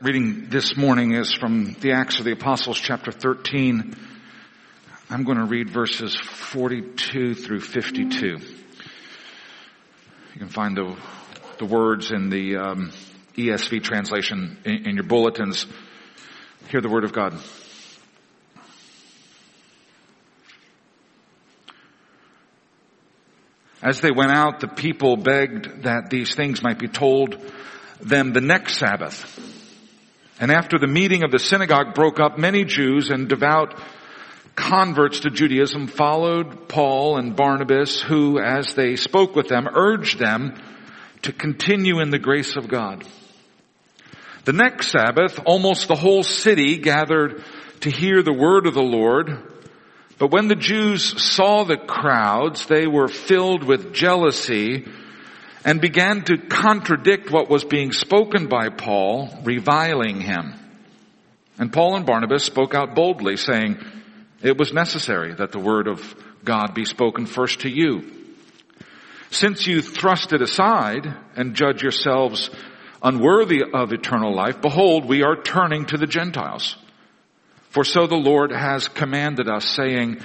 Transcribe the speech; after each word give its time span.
reading 0.00 0.46
this 0.48 0.76
morning 0.76 1.12
is 1.12 1.32
from 1.32 1.74
the 1.80 1.90
Acts 1.90 2.20
of 2.20 2.24
the 2.24 2.30
Apostles 2.30 2.78
chapter 2.78 3.10
13. 3.10 3.96
I'm 5.10 5.24
going 5.24 5.38
to 5.38 5.44
read 5.44 5.70
verses 5.70 6.14
42 6.14 7.34
through 7.34 7.58
52. 7.58 8.26
You 8.26 8.38
can 10.36 10.48
find 10.50 10.76
the, 10.76 10.96
the 11.58 11.64
words 11.64 12.12
in 12.12 12.30
the 12.30 12.56
um, 12.56 12.92
ESV 13.34 13.82
translation 13.82 14.58
in, 14.64 14.86
in 14.86 14.94
your 14.94 15.02
bulletins. 15.02 15.66
Hear 16.68 16.80
the 16.80 16.88
word 16.88 17.02
of 17.02 17.12
God. 17.12 17.36
As 23.82 24.00
they 24.00 24.12
went 24.12 24.30
out, 24.30 24.60
the 24.60 24.68
people 24.68 25.16
begged 25.16 25.82
that 25.82 26.08
these 26.08 26.36
things 26.36 26.62
might 26.62 26.78
be 26.78 26.88
told 26.88 27.36
them 28.00 28.32
the 28.32 28.40
next 28.40 28.78
Sabbath. 28.78 29.56
And 30.40 30.52
after 30.52 30.78
the 30.78 30.86
meeting 30.86 31.24
of 31.24 31.32
the 31.32 31.38
synagogue 31.38 31.94
broke 31.94 32.20
up, 32.20 32.38
many 32.38 32.64
Jews 32.64 33.10
and 33.10 33.28
devout 33.28 33.80
converts 34.54 35.20
to 35.20 35.30
Judaism 35.30 35.86
followed 35.86 36.68
Paul 36.68 37.16
and 37.16 37.34
Barnabas, 37.34 38.00
who, 38.00 38.38
as 38.40 38.74
they 38.74 38.96
spoke 38.96 39.34
with 39.34 39.48
them, 39.48 39.68
urged 39.72 40.18
them 40.18 40.54
to 41.22 41.32
continue 41.32 42.00
in 42.00 42.10
the 42.10 42.18
grace 42.18 42.56
of 42.56 42.68
God. 42.68 43.04
The 44.44 44.52
next 44.52 44.90
Sabbath, 44.90 45.40
almost 45.44 45.88
the 45.88 45.96
whole 45.96 46.22
city 46.22 46.78
gathered 46.78 47.44
to 47.80 47.90
hear 47.90 48.22
the 48.22 48.32
word 48.32 48.66
of 48.66 48.74
the 48.74 48.82
Lord. 48.82 49.30
But 50.18 50.30
when 50.30 50.48
the 50.48 50.56
Jews 50.56 51.22
saw 51.22 51.64
the 51.64 51.76
crowds, 51.76 52.66
they 52.66 52.86
were 52.86 53.08
filled 53.08 53.62
with 53.64 53.92
jealousy 53.92 54.86
and 55.68 55.82
began 55.82 56.22
to 56.22 56.38
contradict 56.38 57.30
what 57.30 57.50
was 57.50 57.62
being 57.62 57.92
spoken 57.92 58.46
by 58.46 58.70
Paul, 58.70 59.28
reviling 59.44 60.18
him. 60.18 60.54
And 61.58 61.70
Paul 61.70 61.96
and 61.96 62.06
Barnabas 62.06 62.42
spoke 62.42 62.74
out 62.74 62.94
boldly, 62.94 63.36
saying, 63.36 63.76
it 64.40 64.56
was 64.56 64.72
necessary 64.72 65.34
that 65.34 65.52
the 65.52 65.58
word 65.58 65.86
of 65.86 66.00
God 66.42 66.72
be 66.72 66.86
spoken 66.86 67.26
first 67.26 67.60
to 67.60 67.68
you. 67.68 68.10
Since 69.30 69.66
you 69.66 69.82
thrust 69.82 70.32
it 70.32 70.40
aside 70.40 71.06
and 71.36 71.54
judge 71.54 71.82
yourselves 71.82 72.48
unworthy 73.02 73.62
of 73.62 73.92
eternal 73.92 74.34
life, 74.34 74.62
behold, 74.62 75.04
we 75.04 75.22
are 75.22 75.36
turning 75.36 75.84
to 75.84 75.98
the 75.98 76.06
Gentiles. 76.06 76.76
For 77.68 77.84
so 77.84 78.06
the 78.06 78.16
Lord 78.16 78.52
has 78.52 78.88
commanded 78.88 79.50
us, 79.50 79.66
saying, 79.66 80.22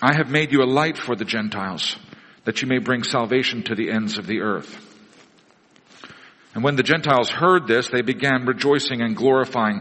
I 0.00 0.14
have 0.14 0.30
made 0.30 0.52
you 0.52 0.62
a 0.62 0.64
light 0.64 0.96
for 0.96 1.14
the 1.14 1.26
Gentiles, 1.26 1.98
that 2.44 2.62
you 2.62 2.68
may 2.68 2.78
bring 2.78 3.02
salvation 3.02 3.62
to 3.64 3.74
the 3.74 3.90
ends 3.90 4.18
of 4.18 4.26
the 4.26 4.40
earth. 4.40 4.90
And 6.54 6.62
when 6.62 6.76
the 6.76 6.82
Gentiles 6.82 7.30
heard 7.30 7.66
this, 7.66 7.88
they 7.88 8.02
began 8.02 8.46
rejoicing 8.46 9.00
and 9.02 9.16
glorifying 9.16 9.80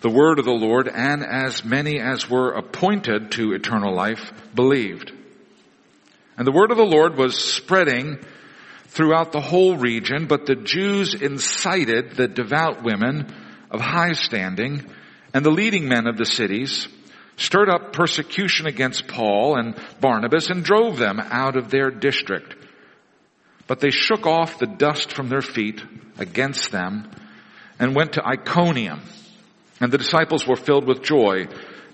the 0.00 0.10
word 0.10 0.38
of 0.38 0.44
the 0.44 0.52
Lord, 0.52 0.88
and 0.88 1.24
as 1.24 1.64
many 1.64 2.00
as 2.00 2.30
were 2.30 2.52
appointed 2.52 3.32
to 3.32 3.54
eternal 3.54 3.94
life 3.94 4.32
believed. 4.54 5.10
And 6.36 6.46
the 6.46 6.52
word 6.52 6.70
of 6.70 6.76
the 6.76 6.84
Lord 6.84 7.16
was 7.16 7.36
spreading 7.36 8.18
throughout 8.88 9.32
the 9.32 9.40
whole 9.40 9.76
region, 9.76 10.26
but 10.26 10.46
the 10.46 10.54
Jews 10.54 11.14
incited 11.14 12.12
the 12.12 12.28
devout 12.28 12.82
women 12.82 13.26
of 13.70 13.80
high 13.80 14.12
standing 14.12 14.84
and 15.34 15.44
the 15.44 15.50
leading 15.50 15.88
men 15.88 16.06
of 16.06 16.16
the 16.16 16.26
cities, 16.26 16.88
stirred 17.36 17.68
up 17.68 17.92
persecution 17.92 18.66
against 18.66 19.06
Paul 19.06 19.58
and 19.58 19.74
Barnabas 20.00 20.50
and 20.50 20.64
drove 20.64 20.98
them 20.98 21.20
out 21.20 21.56
of 21.56 21.70
their 21.70 21.90
district. 21.90 22.54
But 23.66 23.80
they 23.80 23.90
shook 23.90 24.26
off 24.26 24.58
the 24.58 24.66
dust 24.66 25.12
from 25.12 25.28
their 25.28 25.42
feet 25.42 25.82
against 26.18 26.70
them 26.70 27.10
and 27.78 27.94
went 27.94 28.14
to 28.14 28.26
Iconium. 28.26 29.00
And 29.80 29.92
the 29.92 29.98
disciples 29.98 30.46
were 30.46 30.56
filled 30.56 30.86
with 30.86 31.02
joy 31.02 31.46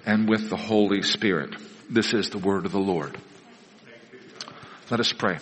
and 0.07 0.29
with 0.29 0.49
the 0.49 0.57
Holy 0.57 1.03
Spirit. 1.03 1.57
This 1.91 2.13
is 2.13 2.31
the 2.31 2.39
word 2.39 2.67
of 2.67 2.73
the 2.73 2.79
Lord. 2.79 3.19
Let 4.91 5.01
us 5.01 5.13
pray. 5.13 5.39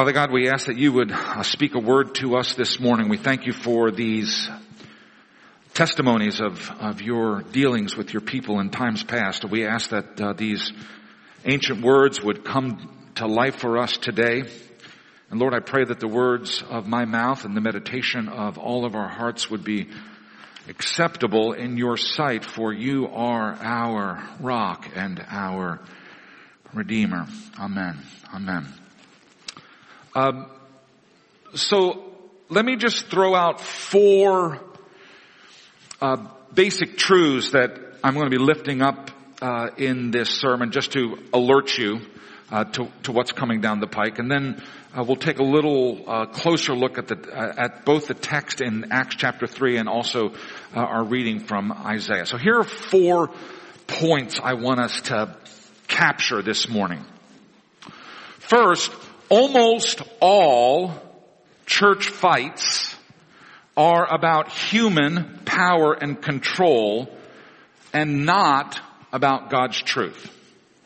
Father 0.00 0.12
God, 0.12 0.32
we 0.32 0.48
ask 0.48 0.64
that 0.64 0.78
you 0.78 0.94
would 0.94 1.12
uh, 1.12 1.42
speak 1.42 1.74
a 1.74 1.78
word 1.78 2.14
to 2.14 2.34
us 2.38 2.54
this 2.54 2.80
morning. 2.80 3.10
We 3.10 3.18
thank 3.18 3.44
you 3.44 3.52
for 3.52 3.90
these 3.90 4.48
testimonies 5.74 6.40
of, 6.40 6.70
of 6.70 7.02
your 7.02 7.42
dealings 7.42 7.98
with 7.98 8.14
your 8.14 8.22
people 8.22 8.60
in 8.60 8.70
times 8.70 9.04
past. 9.04 9.44
We 9.44 9.66
ask 9.66 9.90
that 9.90 10.18
uh, 10.18 10.32
these 10.32 10.72
ancient 11.44 11.82
words 11.82 12.18
would 12.22 12.46
come 12.46 12.90
to 13.16 13.26
life 13.26 13.56
for 13.56 13.76
us 13.76 13.98
today. 13.98 14.44
And 15.30 15.38
Lord, 15.38 15.52
I 15.52 15.60
pray 15.60 15.84
that 15.84 16.00
the 16.00 16.08
words 16.08 16.62
of 16.62 16.86
my 16.86 17.04
mouth 17.04 17.44
and 17.44 17.54
the 17.54 17.60
meditation 17.60 18.30
of 18.30 18.56
all 18.56 18.86
of 18.86 18.94
our 18.94 19.10
hearts 19.10 19.50
would 19.50 19.64
be 19.64 19.86
acceptable 20.66 21.52
in 21.52 21.76
your 21.76 21.98
sight, 21.98 22.46
for 22.46 22.72
you 22.72 23.06
are 23.08 23.54
our 23.54 24.26
rock 24.40 24.88
and 24.96 25.22
our 25.28 25.78
redeemer. 26.72 27.26
Amen. 27.58 27.98
Amen. 28.34 28.79
Um, 30.14 30.50
so 31.54 32.04
let 32.48 32.64
me 32.64 32.76
just 32.76 33.06
throw 33.06 33.34
out 33.34 33.60
four 33.60 34.60
uh, 36.00 36.28
basic 36.52 36.96
truths 36.96 37.52
that 37.52 37.78
I'm 38.02 38.14
going 38.14 38.28
to 38.28 38.36
be 38.36 38.42
lifting 38.42 38.82
up 38.82 39.10
uh, 39.40 39.68
in 39.76 40.10
this 40.10 40.30
sermon 40.30 40.72
just 40.72 40.92
to 40.92 41.18
alert 41.32 41.78
you 41.78 42.00
uh, 42.50 42.64
to, 42.64 42.88
to, 43.04 43.12
what's 43.12 43.30
coming 43.30 43.60
down 43.60 43.78
the 43.78 43.86
pike, 43.86 44.18
and 44.18 44.28
then 44.28 44.60
uh, 44.92 45.04
we'll 45.06 45.14
take 45.14 45.38
a 45.38 45.44
little 45.44 46.02
uh, 46.08 46.26
closer 46.26 46.74
look 46.74 46.98
at 46.98 47.06
the 47.06 47.16
uh, 47.32 47.54
at 47.56 47.84
both 47.84 48.08
the 48.08 48.14
text 48.14 48.60
in 48.60 48.90
Acts 48.90 49.14
chapter 49.14 49.46
three 49.46 49.76
and 49.76 49.88
also 49.88 50.34
our 50.74 51.04
reading 51.04 51.38
from 51.38 51.70
Isaiah. 51.70 52.26
So 52.26 52.36
here 52.36 52.58
are 52.58 52.64
four 52.64 53.30
points 53.86 54.40
I 54.42 54.54
want 54.54 54.80
us 54.80 55.00
to 55.02 55.36
capture 55.86 56.42
this 56.42 56.68
morning. 56.68 57.04
First, 58.40 58.90
almost 59.30 60.02
all 60.20 60.92
church 61.64 62.08
fights 62.08 62.94
are 63.76 64.12
about 64.12 64.50
human 64.50 65.38
power 65.46 65.94
and 65.94 66.20
control 66.20 67.08
and 67.94 68.26
not 68.26 68.78
about 69.12 69.48
God's 69.48 69.80
truth. 69.80 70.36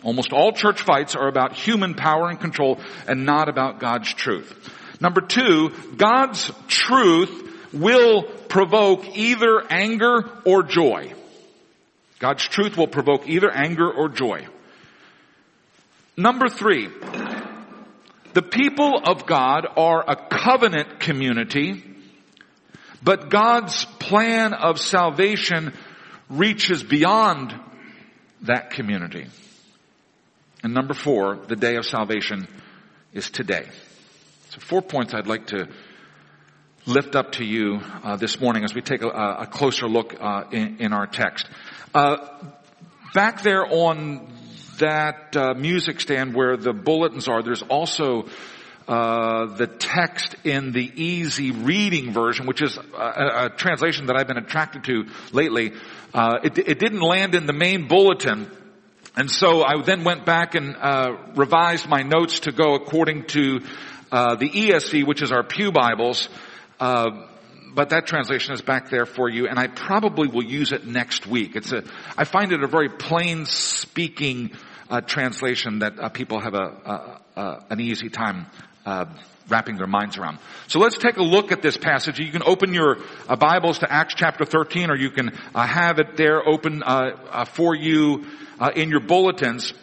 Almost 0.04 0.32
all 0.32 0.52
church 0.52 0.82
fights 0.82 1.16
are 1.16 1.26
about 1.26 1.54
human 1.54 1.94
power 1.94 2.28
and 2.28 2.38
control 2.38 2.78
and 3.08 3.24
not 3.24 3.48
about 3.48 3.80
God's 3.80 4.12
truth. 4.12 4.70
Number 5.00 5.22
two, 5.22 5.70
God's 5.96 6.52
truth 6.68 7.72
will 7.72 8.22
provoke 8.22 9.16
either 9.16 9.64
anger 9.68 10.30
or 10.44 10.62
joy. 10.62 11.12
God's 12.18 12.44
truth 12.44 12.76
will 12.76 12.86
provoke 12.86 13.26
either 13.26 13.50
anger 13.50 13.90
or 13.90 14.08
joy. 14.08 14.46
Number 16.16 16.48
three, 16.48 16.88
the 18.34 18.42
people 18.42 19.00
of 19.04 19.26
God 19.26 19.66
are 19.76 20.04
a 20.06 20.16
covenant 20.16 21.00
community, 21.00 21.82
but 23.02 23.30
God's 23.30 23.84
plan 23.84 24.52
of 24.52 24.80
salvation 24.80 25.72
reaches 26.28 26.82
beyond 26.82 27.54
that 28.42 28.70
community. 28.70 29.26
And 30.62 30.74
number 30.74 30.94
four, 30.94 31.36
the 31.36 31.56
day 31.56 31.76
of 31.76 31.86
salvation 31.86 32.48
is 33.12 33.30
today. 33.30 33.66
So 34.50 34.60
four 34.60 34.82
points 34.82 35.14
I'd 35.14 35.26
like 35.26 35.48
to 35.48 35.68
lift 36.86 37.14
up 37.14 37.32
to 37.32 37.44
you 37.44 37.80
uh, 38.02 38.16
this 38.16 38.40
morning 38.40 38.64
as 38.64 38.74
we 38.74 38.82
take 38.82 39.02
a, 39.02 39.08
a 39.08 39.46
closer 39.46 39.86
look 39.86 40.14
uh, 40.20 40.44
in, 40.50 40.78
in, 40.80 40.92
our 40.92 41.06
text. 41.06 41.48
Uh, 41.94 42.16
back 43.14 43.42
there 43.42 43.64
on 43.66 44.26
that 44.78 45.36
uh, 45.36 45.54
music 45.54 46.00
stand 46.00 46.34
where 46.34 46.56
the 46.56 46.72
bulletins 46.72 47.28
are, 47.28 47.42
there's 47.42 47.62
also 47.62 48.26
uh, 48.86 49.46
the 49.56 49.66
text 49.66 50.36
in 50.44 50.72
the 50.72 50.92
easy 50.94 51.50
reading 51.52 52.12
version, 52.12 52.46
which 52.46 52.60
is 52.60 52.76
a, 52.76 53.46
a 53.46 53.50
translation 53.56 54.06
that 54.06 54.16
I've 54.16 54.26
been 54.26 54.36
attracted 54.36 54.84
to 54.84 55.06
lately. 55.32 55.72
Uh, 56.12 56.40
it, 56.44 56.58
it, 56.58 56.78
didn't 56.78 57.00
land 57.00 57.34
in 57.34 57.46
the 57.46 57.54
main 57.54 57.88
bulletin, 57.88 58.50
and 59.16 59.30
so 59.30 59.64
I 59.64 59.80
then 59.82 60.04
went 60.04 60.26
back 60.26 60.54
and 60.54 60.76
uh, 60.76 61.16
revised 61.34 61.88
my 61.88 62.02
notes 62.02 62.40
to 62.40 62.52
go 62.52 62.74
according 62.74 63.24
to 63.28 63.60
uh, 64.12 64.34
the 64.34 64.50
ESV, 64.50 65.06
which 65.06 65.22
is 65.22 65.32
our 65.32 65.42
Pew 65.42 65.72
Bibles. 65.72 66.28
Uh, 66.78 67.26
but 67.74 67.90
that 67.90 68.06
translation 68.06 68.54
is 68.54 68.62
back 68.62 68.90
there 68.90 69.06
for 69.06 69.28
you, 69.28 69.48
and 69.48 69.58
I 69.58 69.66
probably 69.66 70.28
will 70.28 70.44
use 70.44 70.72
it 70.72 70.86
next 70.86 71.26
week. 71.26 71.56
It's 71.56 71.72
a, 71.72 71.82
I 72.16 72.24
find 72.24 72.52
it 72.52 72.62
a 72.62 72.68
very 72.68 72.88
plain 72.88 73.46
speaking 73.46 74.52
uh, 74.88 75.00
translation 75.00 75.80
that 75.80 75.98
uh, 75.98 76.08
people 76.08 76.40
have 76.40 76.54
a, 76.54 77.20
a, 77.36 77.64
an 77.70 77.80
easy 77.80 78.10
time 78.10 78.46
uh, 78.86 79.06
wrapping 79.48 79.76
their 79.76 79.86
minds 79.86 80.16
around. 80.18 80.38
So 80.68 80.78
let's 80.78 80.98
take 80.98 81.16
a 81.16 81.22
look 81.22 81.52
at 81.52 81.62
this 81.62 81.76
passage. 81.76 82.18
You 82.18 82.30
can 82.30 82.42
open 82.44 82.72
your 82.72 82.98
uh, 83.28 83.36
Bibles 83.36 83.80
to 83.80 83.90
Acts 83.90 84.14
chapter 84.14 84.44
13, 84.44 84.90
or 84.90 84.96
you 84.96 85.10
can 85.10 85.30
uh, 85.54 85.66
have 85.66 85.98
it 85.98 86.16
there 86.16 86.46
open 86.46 86.82
uh, 86.82 87.44
for 87.46 87.74
you 87.74 88.24
in 88.76 88.88
your 88.88 89.00
bulletins. 89.00 89.74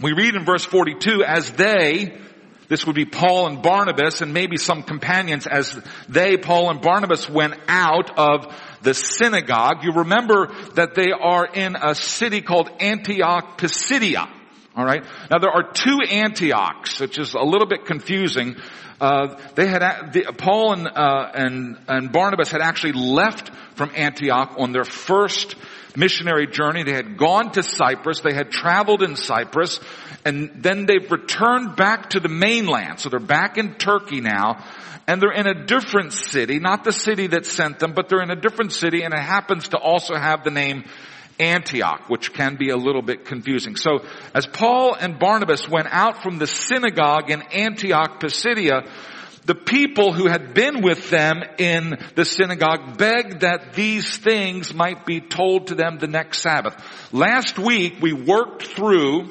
We 0.00 0.12
read 0.12 0.34
in 0.34 0.44
verse 0.44 0.64
42, 0.64 1.24
as 1.24 1.50
they, 1.52 2.18
this 2.68 2.86
would 2.86 2.96
be 2.96 3.04
Paul 3.04 3.46
and 3.46 3.62
Barnabas 3.62 4.22
and 4.22 4.32
maybe 4.32 4.56
some 4.56 4.82
companions 4.82 5.46
as 5.46 5.78
they, 6.08 6.36
Paul 6.36 6.70
and 6.70 6.80
Barnabas 6.80 7.28
went 7.28 7.54
out 7.68 8.18
of 8.18 8.54
the 8.82 8.94
synagogue. 8.94 9.84
You 9.84 9.92
remember 9.92 10.52
that 10.74 10.94
they 10.94 11.12
are 11.12 11.46
in 11.46 11.76
a 11.76 11.94
city 11.94 12.40
called 12.40 12.70
Antioch 12.80 13.58
Pisidia. 13.58 14.28
Alright? 14.76 15.04
Now 15.30 15.38
there 15.38 15.50
are 15.50 15.72
two 15.72 15.98
Antiochs, 16.10 17.00
which 17.00 17.18
is 17.18 17.34
a 17.34 17.42
little 17.42 17.66
bit 17.66 17.86
confusing. 17.86 18.56
Uh, 19.00 19.38
they 19.54 19.66
had, 19.66 20.12
the, 20.12 20.32
Paul 20.36 20.72
and, 20.72 20.88
uh, 20.88 21.30
and, 21.34 21.78
and 21.88 22.12
Barnabas 22.12 22.50
had 22.50 22.62
actually 22.62 22.92
left 22.92 23.50
from 23.74 23.90
Antioch 23.94 24.54
on 24.58 24.72
their 24.72 24.84
first 24.84 25.54
missionary 25.96 26.46
journey. 26.46 26.82
They 26.82 26.94
had 26.94 27.16
gone 27.16 27.52
to 27.52 27.62
Cyprus. 27.62 28.20
They 28.20 28.34
had 28.34 28.50
traveled 28.50 29.02
in 29.02 29.16
Cyprus 29.16 29.80
and 30.24 30.50
then 30.62 30.86
they've 30.86 31.10
returned 31.10 31.76
back 31.76 32.10
to 32.10 32.20
the 32.20 32.28
mainland. 32.28 33.00
So 33.00 33.08
they're 33.08 33.20
back 33.20 33.58
in 33.58 33.74
Turkey 33.74 34.20
now 34.20 34.64
and 35.06 35.22
they're 35.22 35.32
in 35.32 35.46
a 35.46 35.66
different 35.66 36.12
city, 36.12 36.58
not 36.58 36.84
the 36.84 36.92
city 36.92 37.28
that 37.28 37.46
sent 37.46 37.78
them, 37.78 37.92
but 37.92 38.08
they're 38.08 38.22
in 38.22 38.30
a 38.30 38.40
different 38.40 38.72
city 38.72 39.02
and 39.02 39.14
it 39.14 39.20
happens 39.20 39.68
to 39.68 39.78
also 39.78 40.14
have 40.16 40.44
the 40.44 40.50
name 40.50 40.84
Antioch, 41.38 42.08
which 42.08 42.32
can 42.32 42.56
be 42.56 42.70
a 42.70 42.76
little 42.76 43.02
bit 43.02 43.26
confusing. 43.26 43.76
So 43.76 44.04
as 44.34 44.46
Paul 44.46 44.94
and 44.94 45.18
Barnabas 45.18 45.68
went 45.68 45.88
out 45.90 46.22
from 46.22 46.38
the 46.38 46.46
synagogue 46.46 47.30
in 47.30 47.42
Antioch 47.42 48.20
Pisidia, 48.20 48.88
the 49.46 49.54
people 49.54 50.12
who 50.12 50.26
had 50.26 50.54
been 50.54 50.82
with 50.82 51.08
them 51.08 51.42
in 51.58 51.98
the 52.16 52.24
synagogue 52.24 52.98
begged 52.98 53.40
that 53.40 53.74
these 53.74 54.18
things 54.18 54.74
might 54.74 55.06
be 55.06 55.20
told 55.20 55.68
to 55.68 55.74
them 55.76 55.98
the 55.98 56.08
next 56.08 56.42
Sabbath. 56.42 56.76
Last 57.12 57.58
week 57.58 57.98
we 58.00 58.12
worked 58.12 58.64
through 58.64 59.30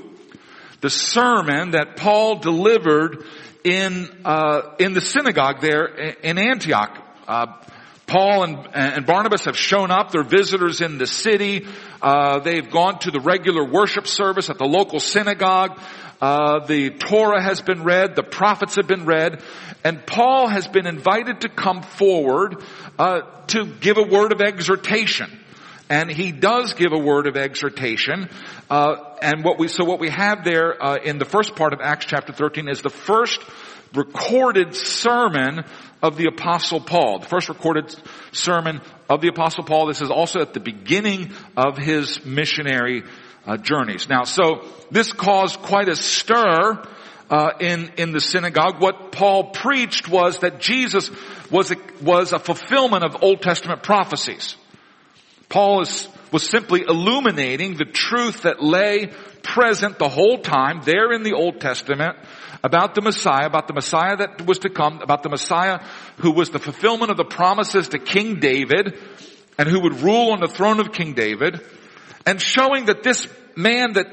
the 0.80 0.90
sermon 0.90 1.72
that 1.72 1.98
Paul 1.98 2.38
delivered 2.38 3.26
in 3.64 4.08
uh, 4.24 4.76
in 4.80 4.94
the 4.94 5.02
synagogue 5.02 5.60
there 5.60 5.86
in 5.86 6.38
Antioch. 6.38 6.98
Uh, 7.28 7.48
Paul 8.08 8.44
and, 8.44 8.68
and, 8.76 9.06
Barnabas 9.08 9.46
have 9.46 9.58
shown 9.58 9.90
up. 9.90 10.12
They're 10.12 10.24
visitors 10.24 10.80
in 10.80 11.00
the 11.00 11.08
city. 11.08 11.66
Uh, 12.00 12.40
they've 12.40 12.70
gone 12.70 13.00
to 13.00 13.10
the 13.10 13.20
regular 13.20 13.66
worship 13.66 14.06
service 14.06 14.52
at 14.52 14.60
the 14.60 14.66
local 14.66 15.00
synagogue. 15.00 15.80
Uh, 16.22 16.66
the 16.66 16.92
Torah 16.92 17.42
has 17.42 17.62
been 17.62 17.84
read. 17.84 18.16
The 18.16 18.24
prophets 18.24 18.76
have 18.76 18.88
been 18.88 19.06
read. 19.06 19.42
And 19.86 20.04
Paul 20.04 20.48
has 20.48 20.68
been 20.68 20.88
invited 20.88 21.42
to 21.42 21.50
come 21.50 21.84
forward 21.84 22.64
uh, 22.98 23.22
to 23.48 23.68
give 23.68 23.98
a 23.98 24.04
word 24.04 24.32
of 24.32 24.42
exhortation. 24.42 25.30
And 25.92 26.10
he 26.10 26.32
does 26.32 26.74
give 26.74 26.92
a 26.92 26.98
word 26.98 27.28
of 27.28 27.38
exhortation. 27.38 28.28
Uh, 28.68 28.96
and 29.22 29.44
what 29.44 29.60
we 29.60 29.68
so 29.68 29.86
what 29.86 30.00
we 30.00 30.10
have 30.10 30.44
there 30.44 30.84
uh, 30.84 30.98
in 30.98 31.20
the 31.20 31.26
first 31.26 31.56
part 31.56 31.72
of 31.72 31.82
Acts 31.82 32.08
chapter 32.08 32.34
13 32.34 32.68
is 32.68 32.82
the 32.82 32.90
first 32.90 33.40
recorded 33.94 34.74
sermon 34.74 35.64
of 36.02 36.18
the 36.18 36.30
apostle 36.30 36.82
Paul. 36.82 37.20
The 37.20 37.28
first 37.28 37.50
recorded 37.50 37.96
sermon 38.32 38.82
of 39.08 39.22
the 39.22 39.28
apostle 39.28 39.66
Paul. 39.66 39.86
This 39.86 40.02
is 40.02 40.10
also 40.10 40.42
at 40.42 40.56
the 40.56 40.60
beginning 40.60 41.32
of 41.56 41.78
his 41.78 42.26
missionary 42.26 43.04
uh, 43.46 43.58
journeys. 43.58 44.10
Now, 44.10 44.24
so 44.24 44.66
this 44.90 45.14
caused 45.14 45.60
quite 45.60 45.90
a 45.90 45.96
stir 45.96 46.84
uh, 47.30 47.52
in 47.60 47.92
in 47.98 48.12
the 48.12 48.20
synagogue. 48.20 48.82
What 48.82 49.12
Paul 49.12 49.52
preached 49.52 50.08
was 50.08 50.40
that 50.40 50.60
Jesus 50.60 51.10
was 51.52 51.72
a, 51.72 51.78
was 52.02 52.34
a 52.34 52.40
fulfillment 52.40 53.04
of 53.04 53.24
Old 53.24 53.42
Testament 53.42 53.84
prophecies. 53.84 54.56
Paul 55.50 55.82
is, 55.82 56.08
was 56.32 56.48
simply 56.48 56.82
illuminating 56.82 57.78
the 57.78 57.86
truth 57.86 58.44
that 58.44 58.62
lay 58.62 59.12
present 59.44 60.00
the 60.00 60.10
whole 60.10 60.40
time 60.40 60.82
there 60.84 61.14
in 61.14 61.24
the 61.24 61.34
Old 61.34 61.62
Testament 61.62 62.18
about 62.64 62.96
the 62.96 63.02
Messiah, 63.02 63.46
about 63.46 63.68
the 63.68 63.74
Messiah 63.74 64.18
that 64.18 64.46
was 64.46 64.60
to 64.60 64.70
come, 64.70 65.02
about 65.02 65.22
the 65.22 65.30
Messiah 65.30 65.80
who 66.18 66.32
was 66.32 66.50
the 66.50 66.60
fulfillment 66.60 67.12
of 67.12 67.18
the 67.18 67.26
promises 67.26 67.90
to 67.90 68.00
King 68.00 68.40
David 68.40 68.98
and 69.58 69.70
who 69.70 69.82
would 69.82 70.02
rule 70.02 70.32
on 70.32 70.40
the 70.40 70.48
throne 70.48 70.80
of 70.80 70.92
King 70.92 71.14
David 71.14 71.62
and 72.26 72.42
showing 72.42 72.86
that 72.86 73.04
this 73.04 73.28
man 73.56 73.94
that 73.94 74.08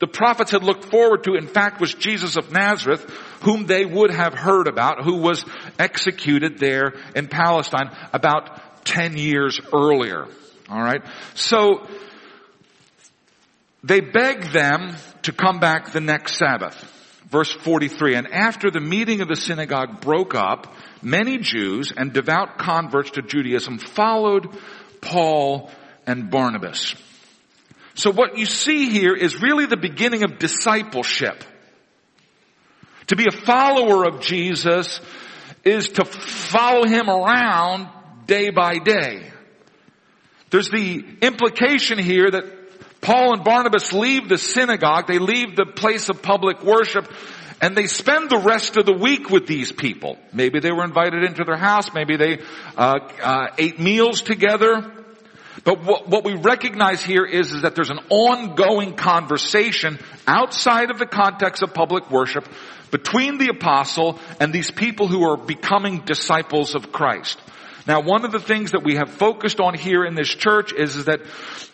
the 0.00 0.08
prophets 0.08 0.50
had 0.50 0.64
looked 0.64 0.86
forward 0.86 1.24
to 1.24 1.34
in 1.34 1.46
fact 1.46 1.80
was 1.80 1.94
Jesus 1.94 2.36
of 2.36 2.50
Nazareth 2.50 3.02
whom 3.42 3.66
they 3.66 3.84
would 3.84 4.10
have 4.10 4.34
heard 4.34 4.66
about 4.66 5.04
who 5.04 5.18
was 5.18 5.44
executed 5.78 6.58
there 6.58 6.94
in 7.14 7.28
Palestine 7.28 7.90
about 8.12 8.84
10 8.84 9.16
years 9.16 9.60
earlier. 9.72 10.26
Alright? 10.70 11.02
So, 11.34 11.86
they 13.82 14.00
begged 14.00 14.52
them 14.52 14.96
to 15.22 15.32
come 15.32 15.58
back 15.58 15.92
the 15.92 16.00
next 16.00 16.36
Sabbath. 16.36 16.76
Verse 17.30 17.52
43, 17.52 18.16
and 18.16 18.26
after 18.26 18.70
the 18.70 18.80
meeting 18.80 19.20
of 19.20 19.28
the 19.28 19.36
synagogue 19.36 20.00
broke 20.00 20.34
up, 20.34 20.74
many 21.00 21.38
Jews 21.38 21.92
and 21.96 22.12
devout 22.12 22.58
converts 22.58 23.12
to 23.12 23.22
Judaism 23.22 23.78
followed 23.78 24.48
Paul 25.00 25.70
and 26.06 26.28
Barnabas. 26.28 26.94
So 27.94 28.10
what 28.10 28.38
you 28.38 28.46
see 28.46 28.90
here 28.90 29.14
is 29.14 29.40
really 29.40 29.66
the 29.66 29.76
beginning 29.76 30.22
of 30.22 30.38
discipleship. 30.38 31.44
To 33.08 33.16
be 33.16 33.26
a 33.26 33.32
follower 33.32 34.06
of 34.06 34.20
Jesus 34.20 35.00
is 35.64 35.88
to 35.90 36.04
follow 36.04 36.86
him 36.86 37.10
around 37.10 37.88
day 38.26 38.50
by 38.50 38.78
day. 38.78 39.30
There's 40.50 40.70
the 40.70 41.04
implication 41.20 41.98
here 41.98 42.30
that 42.30 43.00
Paul 43.00 43.34
and 43.34 43.44
Barnabas 43.44 43.92
leave 43.92 44.28
the 44.28 44.38
synagogue, 44.38 45.06
they 45.06 45.18
leave 45.18 45.56
the 45.56 45.66
place 45.66 46.08
of 46.08 46.22
public 46.22 46.62
worship, 46.62 47.10
and 47.60 47.76
they 47.76 47.86
spend 47.86 48.30
the 48.30 48.38
rest 48.38 48.76
of 48.76 48.86
the 48.86 48.92
week 48.92 49.30
with 49.30 49.46
these 49.46 49.72
people. 49.72 50.18
Maybe 50.32 50.60
they 50.60 50.72
were 50.72 50.84
invited 50.84 51.24
into 51.24 51.44
their 51.44 51.56
house, 51.56 51.92
maybe 51.94 52.16
they 52.16 52.40
uh, 52.76 52.98
uh, 53.22 53.46
ate 53.58 53.78
meals 53.78 54.22
together. 54.22 54.99
But 55.64 55.84
what, 55.84 56.08
what 56.08 56.24
we 56.24 56.34
recognize 56.34 57.02
here 57.02 57.24
is, 57.24 57.52
is 57.52 57.62
that 57.62 57.74
there's 57.74 57.90
an 57.90 58.00
ongoing 58.08 58.94
conversation 58.94 59.98
outside 60.26 60.90
of 60.90 60.98
the 60.98 61.06
context 61.06 61.62
of 61.62 61.74
public 61.74 62.10
worship 62.10 62.48
between 62.90 63.38
the 63.38 63.48
apostle 63.48 64.18
and 64.40 64.52
these 64.52 64.70
people 64.70 65.06
who 65.06 65.28
are 65.28 65.36
becoming 65.36 66.00
disciples 66.00 66.74
of 66.74 66.92
Christ. 66.92 67.38
Now 67.86 68.00
one 68.00 68.24
of 68.24 68.32
the 68.32 68.40
things 68.40 68.72
that 68.72 68.82
we 68.82 68.96
have 68.96 69.10
focused 69.10 69.60
on 69.60 69.74
here 69.74 70.04
in 70.04 70.14
this 70.14 70.28
church 70.28 70.72
is, 70.72 70.96
is 70.96 71.04
that 71.06 71.20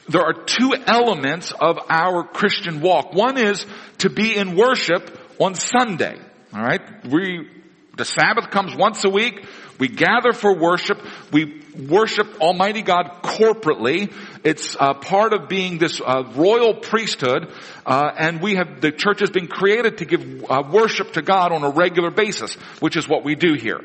there 0.08 0.22
are 0.22 0.32
two 0.32 0.74
elements 0.86 1.52
of 1.52 1.78
our 1.88 2.24
Christian 2.24 2.80
walk. 2.80 3.12
One 3.12 3.38
is 3.38 3.66
to 3.98 4.10
be 4.10 4.36
in 4.36 4.56
worship 4.56 5.18
on 5.38 5.54
Sunday. 5.54 6.18
Alright? 6.54 7.06
We, 7.06 7.48
the 7.96 8.04
Sabbath 8.04 8.50
comes 8.50 8.74
once 8.76 9.04
a 9.04 9.10
week. 9.10 9.44
We 9.78 9.88
gather 9.88 10.32
for 10.32 10.54
worship. 10.56 10.98
We 11.32 11.62
worship 11.88 12.40
Almighty 12.40 12.82
God 12.82 13.22
corporately. 13.22 14.12
It's 14.44 14.76
uh, 14.78 14.94
part 14.94 15.34
of 15.34 15.48
being 15.48 15.78
this 15.78 16.00
uh, 16.00 16.24
royal 16.34 16.74
priesthood, 16.74 17.52
uh, 17.84 18.10
and 18.16 18.40
we 18.40 18.54
have 18.54 18.80
the 18.80 18.92
church 18.92 19.20
has 19.20 19.30
been 19.30 19.48
created 19.48 19.98
to 19.98 20.04
give 20.04 20.44
uh, 20.48 20.62
worship 20.70 21.12
to 21.14 21.22
God 21.22 21.52
on 21.52 21.62
a 21.62 21.70
regular 21.70 22.10
basis, 22.10 22.54
which 22.80 22.96
is 22.96 23.08
what 23.08 23.24
we 23.24 23.34
do 23.34 23.54
here. 23.54 23.80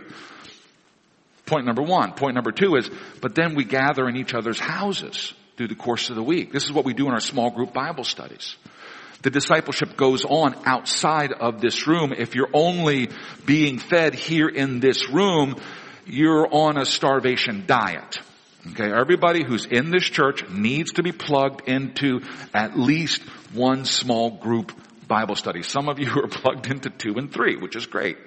Point 1.46 1.66
number 1.66 1.82
one. 1.82 2.14
Point 2.14 2.36
number 2.36 2.52
two 2.52 2.76
is, 2.76 2.90
but 3.20 3.36
then 3.36 3.56
we 3.56 3.66
gather 3.66 4.08
in 4.08 4.16
each 4.16 4.34
other's 4.34 4.60
houses 4.60 5.34
through 5.58 5.68
the 5.68 5.76
course 5.76 6.10
of 6.10 6.16
the 6.16 6.24
week. 6.24 6.54
This 6.54 6.64
is 6.64 6.72
what 6.72 6.86
we 6.86 6.94
do 6.94 7.08
in 7.08 7.14
our 7.14 7.20
small 7.20 7.52
group 7.52 7.74
Bible 7.74 8.06
studies. 8.06 8.56
The 9.22 9.30
discipleship 9.30 9.98
goes 9.98 10.26
on 10.26 10.56
outside 10.66 11.32
of 11.32 11.62
this 11.62 11.88
room. 11.88 12.14
If 12.18 12.34
you're 12.34 12.50
only 12.54 13.10
being 13.46 13.78
fed 13.78 14.16
here 14.16 14.48
in 14.48 14.80
this 14.80 15.10
room, 15.10 15.58
you're 16.06 16.48
on 16.52 16.78
a 16.78 16.86
starvation 16.86 17.66
diet. 17.68 18.20
Okay, 18.72 18.92
everybody 18.92 19.44
who's 19.44 19.66
in 19.66 19.90
this 19.90 20.04
church 20.04 20.48
needs 20.50 20.94
to 20.94 21.04
be 21.04 21.12
plugged 21.12 21.68
into 21.68 22.22
at 22.54 22.78
least 22.78 23.22
one 23.54 23.86
small 23.86 24.30
group 24.38 24.72
Bible 25.08 25.36
study. 25.36 25.64
Some 25.64 25.90
of 25.90 26.00
you 26.00 26.10
are 26.24 26.28
plugged 26.28 26.68
into 26.68 26.90
two 26.90 27.16
and 27.18 27.32
three, 27.32 27.56
which 27.56 27.76
is 27.76 27.86
great. 27.86 28.18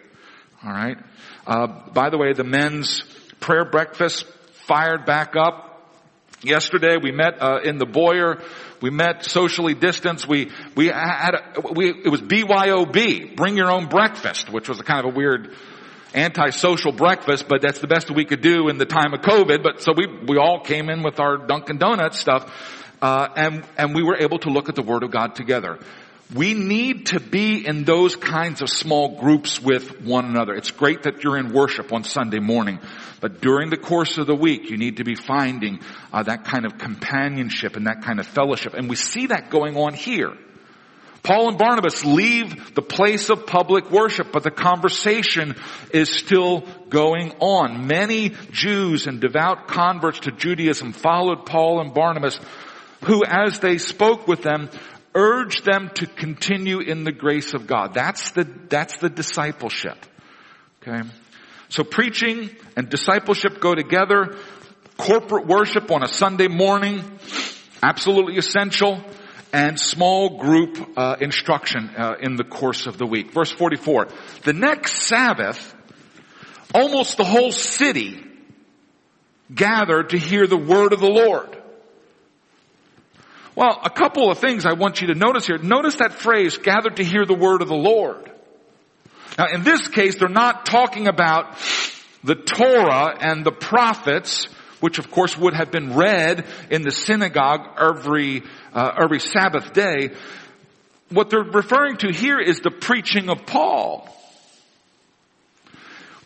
Alright? 0.65 0.99
Uh, 1.47 1.67
by 1.93 2.11
the 2.11 2.19
way, 2.19 2.33
the 2.33 2.45
men's 2.45 3.03
prayer 3.41 3.65
breakfast 3.65 4.27
fired 4.67 5.05
back 5.05 5.35
up. 5.37 5.71
Yesterday 6.43 6.97
we 7.03 7.11
met 7.11 7.41
uh, 7.41 7.61
in 7.65 7.79
the 7.79 7.87
Boyer. 7.87 8.43
We 8.83 8.91
met 8.91 9.25
socially 9.25 9.75
distanced. 9.75 10.29
We 10.29 10.51
we 10.75 10.89
had 10.89 11.35
a, 11.35 11.73
we 11.73 11.89
it 11.89 12.11
was 12.11 12.21
BYOB, 12.21 13.35
bring 13.35 13.57
your 13.57 13.71
own 13.71 13.87
breakfast, 13.87 14.51
which 14.51 14.69
was 14.69 14.79
a 14.79 14.83
kind 14.83 15.07
of 15.07 15.15
a 15.15 15.17
weird 15.17 15.55
anti-social 16.15 16.93
breakfast, 16.93 17.47
but 17.49 17.61
that's 17.61 17.81
the 17.81 17.87
best 17.87 18.11
we 18.11 18.25
could 18.25 18.41
do 18.41 18.69
in 18.69 18.79
the 18.79 18.87
time 18.87 19.13
of 19.13 19.21
COVID. 19.21 19.63
But 19.63 19.83
so 19.83 19.93
we 19.97 20.07
we 20.07 20.39
all 20.39 20.61
came 20.61 20.89
in 20.89 21.03
with 21.03 21.21
our 21.21 21.37
Dunkin' 21.37 21.79
Donuts 21.79 22.19
stuff, 22.19 22.51
uh, 23.03 23.29
and 23.37 23.65
and 23.77 23.95
we 23.95 24.03
were 24.03 24.17
able 24.17 24.39
to 24.41 24.51
look 24.51 24.69
at 24.69 24.75
the 24.75 24.83
Word 24.83 25.03
of 25.03 25.11
God 25.11 25.35
together. 25.35 25.79
We 26.35 26.55
need 26.55 27.07
to 27.07 27.21
be 27.21 27.67
in 27.67 27.85
those 27.85 28.17
kinds 28.17 28.63
of 28.63 28.71
small 28.71 29.21
groups 29.21 29.61
with 29.61 30.01
one 30.01 30.25
another. 30.25 30.55
It's 30.55 30.71
great 30.71 31.03
that 31.03 31.23
you're 31.23 31.37
in 31.37 31.53
worship 31.53 31.93
on 31.93 32.03
Sunday 32.03 32.39
morning, 32.39 32.81
but 33.21 33.43
during 33.43 33.69
the 33.69 33.77
course 33.77 34.17
of 34.17 34.27
the 34.27 34.35
week, 34.35 34.71
you 34.71 34.79
need 34.79 34.97
to 34.97 35.05
be 35.05 35.17
finding 35.17 35.81
uh, 36.13 36.23
that 36.23 36.45
kind 36.45 36.65
of 36.65 36.79
companionship 36.79 37.77
and 37.77 37.87
that 37.87 38.03
kind 38.03 38.21
of 38.21 38.27
fellowship. 38.27 38.73
And 38.73 38.89
we 38.89 38.97
see 38.97 39.27
that 39.27 39.51
going 39.51 39.77
on 39.77 39.93
here. 39.93 40.33
Paul 41.25 41.49
and 41.49 41.59
Barnabas 41.59 42.05
leave 42.05 42.75
the 42.75 42.83
place 42.83 43.31
of 43.31 43.47
public 43.47 43.91
worship, 43.91 44.31
but 44.31 44.43
the 44.43 44.51
conversation 44.51 45.57
is 45.91 46.11
still 46.11 46.65
going 46.91 47.33
on. 47.41 47.87
Many 47.87 48.35
Jews 48.53 49.07
and 49.07 49.23
devout 49.23 49.67
converts 49.67 50.21
to 50.21 50.33
Judaism 50.33 50.93
followed 50.93 51.47
Paul 51.47 51.81
and 51.81 51.95
Barnabas, 51.95 52.39
who 53.05 53.25
as 53.25 53.59
they 53.61 53.79
spoke 53.79 54.29
with 54.29 54.43
them, 54.43 54.69
urged 55.15 55.65
them 55.65 55.91
to 55.95 56.07
continue 56.07 56.81
in 56.81 57.05
the 57.05 57.13
grace 57.13 57.55
of 57.55 57.67
God. 57.67 57.95
That's 57.95 58.33
the, 58.33 58.45
that's 58.69 58.99
the 58.99 59.09
discipleship. 59.09 59.97
Okay. 60.83 61.09
So 61.71 61.85
preaching 61.85 62.51
and 62.77 62.91
discipleship 62.91 63.61
go 63.61 63.75
together. 63.75 64.37
Corporate 64.99 65.47
worship 65.47 65.91
on 65.91 66.03
a 66.03 66.09
Sunday 66.09 66.49
morning, 66.49 67.03
absolutely 67.83 68.37
essential 68.37 69.03
and 69.55 69.79
small 69.79 70.37
group 70.37 70.85
uh, 70.97 71.15
instruction 71.21 71.89
uh, 71.97 72.17
in 72.21 72.35
the 72.35 72.43
course 72.43 72.89
of 72.89 72.99
the 72.99 73.07
week. 73.07 73.31
Verse 73.31 73.53
44. 73.53 74.09
The 74.43 74.53
next 74.53 75.03
Sabbath, 75.03 75.73
almost 76.75 77.17
the 77.17 77.25
whole 77.25 77.53
city 77.53 78.21
gathered 79.55 80.11
to 80.11 80.19
hear 80.19 80.49
the 80.49 80.57
word 80.57 80.93
of 80.93 80.99
the 80.99 81.09
Lord. 81.09 81.57
Well, 83.55 83.81
a 83.85 83.91
couple 83.91 84.29
of 84.29 84.39
things 84.39 84.67
I 84.67 84.73
want 84.73 85.01
you 85.01 85.07
to 85.07 85.15
notice 85.15 85.47
here. 85.47 85.59
Notice 85.59 85.97
that 85.97 86.15
phrase, 86.15 86.59
gathered 86.59 86.97
to 86.97 87.05
hear 87.05 87.25
the 87.25 87.35
word 87.35 87.63
of 87.63 87.69
the 87.69 87.77
Lord. 87.77 88.29
Now 89.39 89.47
in 89.53 89.63
this 89.63 89.87
case, 89.87 90.17
they're 90.17 90.29
not 90.29 90.67
talking 90.67 91.07
about 91.07 91.57
the 92.25 92.35
Torah 92.35 93.17
and 93.21 93.47
the 93.47 93.53
prophets 93.53 94.49
which 94.85 94.99
of 94.99 95.11
course 95.11 95.35
would 95.39 95.55
have 95.55 95.71
been 95.71 95.95
read 95.95 96.45
in 96.69 96.83
the 96.83 96.91
synagogue 96.91 97.67
every, 97.81 98.43
uh, 98.75 98.93
every 99.03 99.19
Sabbath 99.19 99.73
day. 99.73 100.11
What 101.09 101.31
they're 101.31 101.43
referring 101.43 101.97
to 101.99 102.13
here 102.13 102.39
is 102.39 102.61
the 102.61 102.71
preaching 102.71 103.31
of 103.31 103.47
Paul. 103.47 104.07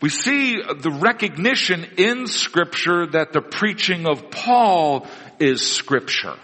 We 0.02 0.08
see 0.08 0.56
the 0.56 0.90
recognition 0.90 1.86
in 1.98 2.26
scripture 2.26 3.06
that 3.06 3.32
the 3.32 3.42
preaching 3.42 4.08
of 4.08 4.28
Paul 4.28 5.06
is 5.38 5.62
scripture. 5.64 6.34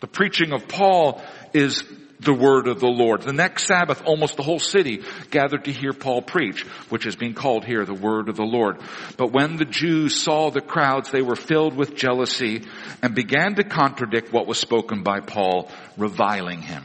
The 0.00 0.06
preaching 0.06 0.54
of 0.54 0.66
Paul 0.66 1.20
is 1.52 1.84
the 2.20 2.34
word 2.34 2.66
of 2.66 2.80
the 2.80 2.88
Lord. 2.88 3.22
The 3.22 3.32
next 3.32 3.66
Sabbath, 3.66 4.02
almost 4.04 4.36
the 4.36 4.42
whole 4.42 4.58
city 4.58 5.02
gathered 5.30 5.64
to 5.64 5.72
hear 5.72 5.92
Paul 5.92 6.22
preach, 6.22 6.62
which 6.88 7.06
is 7.06 7.16
being 7.16 7.34
called 7.34 7.64
here 7.64 7.84
the 7.84 7.94
word 7.94 8.28
of 8.28 8.36
the 8.36 8.44
Lord. 8.44 8.78
But 9.16 9.32
when 9.32 9.56
the 9.56 9.64
Jews 9.64 10.20
saw 10.20 10.50
the 10.50 10.60
crowds, 10.60 11.10
they 11.10 11.22
were 11.22 11.36
filled 11.36 11.76
with 11.76 11.94
jealousy 11.94 12.64
and 13.02 13.14
began 13.14 13.54
to 13.56 13.64
contradict 13.64 14.32
what 14.32 14.46
was 14.46 14.58
spoken 14.58 15.02
by 15.02 15.20
Paul, 15.20 15.70
reviling 15.96 16.62
him. 16.62 16.84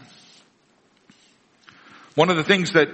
One 2.15 2.29
of 2.29 2.37
the 2.37 2.43
things 2.43 2.73
that 2.73 2.89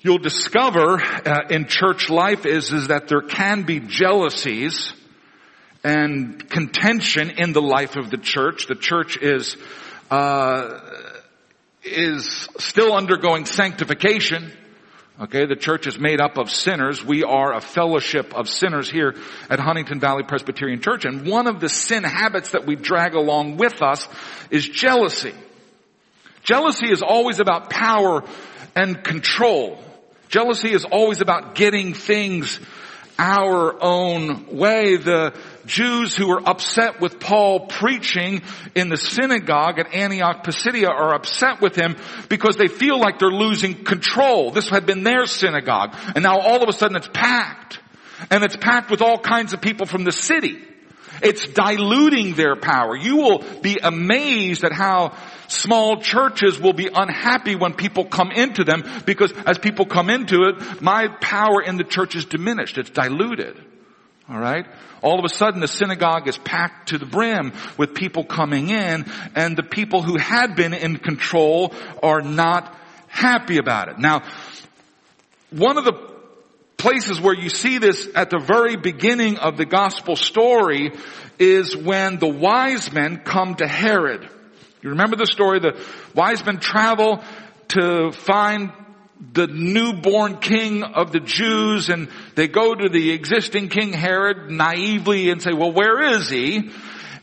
you'll 0.00 0.18
discover 0.18 1.00
uh, 1.00 1.42
in 1.48 1.66
church 1.66 2.10
life 2.10 2.44
is, 2.44 2.72
is 2.72 2.88
that 2.88 3.06
there 3.06 3.22
can 3.22 3.62
be 3.62 3.78
jealousies 3.78 4.92
and 5.84 6.48
contention 6.50 7.30
in 7.30 7.52
the 7.52 7.62
life 7.62 7.94
of 7.94 8.10
the 8.10 8.16
church. 8.16 8.66
The 8.66 8.74
church 8.74 9.16
is 9.16 9.56
uh, 10.10 10.80
is 11.86 12.48
still 12.58 12.92
undergoing 12.94 13.46
sanctification. 13.46 14.52
Okay, 15.18 15.46
the 15.46 15.56
church 15.56 15.86
is 15.86 15.98
made 15.98 16.20
up 16.20 16.36
of 16.36 16.50
sinners. 16.50 17.02
We 17.02 17.22
are 17.22 17.54
a 17.54 17.60
fellowship 17.60 18.34
of 18.34 18.50
sinners 18.50 18.90
here 18.90 19.14
at 19.48 19.58
Huntingdon 19.58 19.98
Valley 19.98 20.24
Presbyterian 20.24 20.82
Church. 20.82 21.06
And 21.06 21.26
one 21.26 21.46
of 21.46 21.58
the 21.58 21.70
sin 21.70 22.04
habits 22.04 22.50
that 22.50 22.66
we 22.66 22.76
drag 22.76 23.14
along 23.14 23.56
with 23.56 23.80
us 23.80 24.06
is 24.50 24.68
jealousy. 24.68 25.32
Jealousy 26.42 26.90
is 26.90 27.02
always 27.02 27.40
about 27.40 27.70
power 27.70 28.24
and 28.74 29.02
control. 29.02 29.82
Jealousy 30.28 30.72
is 30.72 30.84
always 30.84 31.22
about 31.22 31.54
getting 31.54 31.94
things 31.94 32.60
our 33.18 33.82
own 33.82 34.54
way. 34.56 34.96
The 34.96 35.34
Jews 35.66 36.16
who 36.16 36.28
were 36.28 36.42
upset 36.48 37.00
with 37.00 37.20
Paul 37.20 37.66
preaching 37.66 38.42
in 38.74 38.88
the 38.88 38.96
synagogue 38.96 39.78
at 39.78 39.94
Antioch 39.94 40.44
Pisidia 40.44 40.88
are 40.88 41.14
upset 41.14 41.60
with 41.60 41.76
him 41.76 41.96
because 42.28 42.56
they 42.56 42.68
feel 42.68 42.98
like 42.98 43.18
they're 43.18 43.30
losing 43.30 43.84
control. 43.84 44.50
This 44.52 44.68
had 44.68 44.86
been 44.86 45.02
their 45.02 45.26
synagogue 45.26 45.94
and 46.14 46.22
now 46.22 46.38
all 46.38 46.62
of 46.62 46.68
a 46.68 46.72
sudden 46.72 46.96
it's 46.96 47.10
packed. 47.12 47.80
And 48.30 48.42
it's 48.44 48.56
packed 48.56 48.90
with 48.90 49.02
all 49.02 49.18
kinds 49.18 49.52
of 49.52 49.60
people 49.60 49.84
from 49.84 50.04
the 50.04 50.12
city. 50.12 50.58
It's 51.22 51.46
diluting 51.46 52.34
their 52.34 52.56
power. 52.56 52.96
You 52.96 53.16
will 53.16 53.44
be 53.60 53.78
amazed 53.82 54.64
at 54.64 54.72
how 54.72 55.16
small 55.48 56.00
churches 56.00 56.58
will 56.58 56.72
be 56.72 56.88
unhappy 56.92 57.56
when 57.56 57.74
people 57.74 58.04
come 58.04 58.30
into 58.30 58.64
them 58.64 58.84
because 59.04 59.32
as 59.46 59.58
people 59.58 59.86
come 59.86 60.10
into 60.10 60.44
it, 60.44 60.82
my 60.82 61.08
power 61.20 61.62
in 61.62 61.76
the 61.76 61.84
church 61.84 62.16
is 62.16 62.24
diminished. 62.24 62.78
It's 62.78 62.90
diluted. 62.90 63.56
Alright? 64.28 64.66
All 65.02 65.18
of 65.18 65.24
a 65.24 65.32
sudden 65.32 65.60
the 65.60 65.68
synagogue 65.68 66.26
is 66.26 66.36
packed 66.36 66.88
to 66.88 66.98
the 66.98 67.06
brim 67.06 67.52
with 67.78 67.94
people 67.94 68.24
coming 68.24 68.70
in 68.70 69.06
and 69.36 69.56
the 69.56 69.62
people 69.62 70.02
who 70.02 70.18
had 70.18 70.56
been 70.56 70.74
in 70.74 70.96
control 70.96 71.72
are 72.02 72.22
not 72.22 72.76
happy 73.06 73.58
about 73.58 73.88
it. 73.88 73.98
Now, 73.98 74.22
one 75.50 75.78
of 75.78 75.84
the 75.84 75.92
places 76.76 77.20
where 77.20 77.34
you 77.34 77.48
see 77.48 77.78
this 77.78 78.08
at 78.14 78.30
the 78.30 78.38
very 78.38 78.76
beginning 78.76 79.38
of 79.38 79.56
the 79.56 79.64
gospel 79.64 80.16
story 80.16 80.92
is 81.38 81.76
when 81.76 82.18
the 82.18 82.28
wise 82.28 82.92
men 82.92 83.18
come 83.18 83.54
to 83.56 83.66
Herod. 83.66 84.28
You 84.82 84.90
remember 84.90 85.16
the 85.16 85.26
story? 85.26 85.60
The 85.60 85.80
wise 86.14 86.44
men 86.44 86.58
travel 86.58 87.22
to 87.68 88.12
find 88.12 88.72
the 89.32 89.46
newborn 89.46 90.38
king 90.38 90.82
of 90.82 91.12
the 91.12 91.20
Jews 91.20 91.88
and 91.88 92.08
they 92.34 92.48
go 92.48 92.74
to 92.74 92.88
the 92.88 93.12
existing 93.12 93.68
king 93.68 93.92
Herod 93.92 94.50
naively 94.50 95.30
and 95.30 95.40
say, 95.40 95.52
well, 95.52 95.72
where 95.72 96.02
is 96.14 96.28
he? 96.28 96.70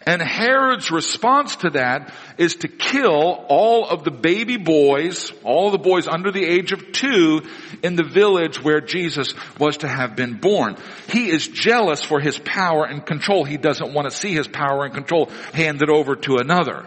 And 0.05 0.21
Herod's 0.21 0.91
response 0.91 1.55
to 1.57 1.69
that 1.71 2.13
is 2.37 2.57
to 2.57 2.67
kill 2.67 3.45
all 3.47 3.87
of 3.87 4.03
the 4.03 4.11
baby 4.11 4.57
boys, 4.57 5.31
all 5.43 5.71
the 5.71 5.77
boys 5.77 6.07
under 6.07 6.29
the 6.29 6.43
age 6.43 6.73
of 6.73 6.91
two 6.91 7.43
in 7.81 7.95
the 7.95 8.03
village 8.03 8.61
where 8.61 8.81
Jesus 8.81 9.33
was 9.59 9.77
to 9.77 9.87
have 9.87 10.15
been 10.15 10.39
born. 10.39 10.75
He 11.09 11.29
is 11.29 11.47
jealous 11.47 12.03
for 12.03 12.19
his 12.19 12.37
power 12.37 12.85
and 12.85 13.05
control. 13.05 13.45
He 13.45 13.57
doesn't 13.57 13.93
want 13.93 14.09
to 14.09 14.15
see 14.15 14.33
his 14.33 14.47
power 14.47 14.83
and 14.83 14.93
control 14.93 15.27
handed 15.53 15.89
over 15.89 16.15
to 16.17 16.37
another. 16.37 16.85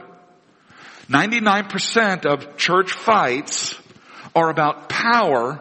99% 1.08 2.26
of 2.26 2.58
church 2.58 2.92
fights 2.92 3.80
are 4.36 4.50
about 4.50 4.88
power 4.88 5.60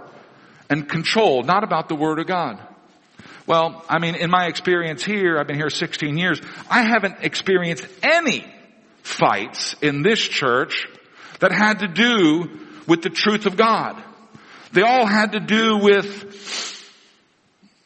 and 0.70 0.88
control, 0.88 1.42
not 1.44 1.64
about 1.64 1.90
the 1.90 1.96
Word 1.96 2.20
of 2.20 2.28
God. 2.28 2.60
Well, 3.48 3.84
I 3.88 4.00
mean, 4.00 4.16
in 4.16 4.30
my 4.30 4.48
experience 4.48 5.04
here, 5.04 5.40
I've 5.40 5.48
been 5.48 5.56
here 5.56 5.70
16 5.70 6.18
years, 6.18 6.42
I 6.70 6.82
haven't 6.82 7.18
experienced 7.22 7.88
any 8.04 8.46
fights 9.02 9.76
in 9.82 10.02
this 10.02 10.20
church 10.20 10.88
that 11.40 11.52
had 11.52 11.80
to 11.80 11.88
do 11.88 12.50
with 12.88 13.02
the 13.02 13.10
truth 13.10 13.46
of 13.46 13.56
God. 13.56 14.04
They 14.74 14.82
all 14.82 15.06
had 15.06 15.34
to 15.34 15.40
do 15.40 15.78
with 15.78 16.92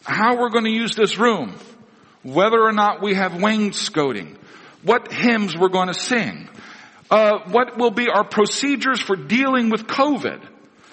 how 0.04 0.40
we're 0.40 0.50
going 0.50 0.64
to 0.64 0.72
use 0.72 0.96
this 0.96 1.18
room, 1.20 1.56
whether 2.24 2.60
or 2.60 2.72
not 2.72 3.02
we 3.02 3.14
have 3.14 3.40
wainscoting, 3.40 4.38
what 4.82 5.12
hymns 5.12 5.56
we're 5.58 5.70
going 5.70 5.90
to 5.90 5.94
sing, 5.94 6.50
uh, 7.12 7.40
what 7.52 7.78
will 7.78 7.92
be 7.92 8.08
our 8.10 8.24
procedures 8.24 9.00
for 9.00 9.16
dealing 9.16 9.70
with 9.70 9.88
COVID. 9.88 10.42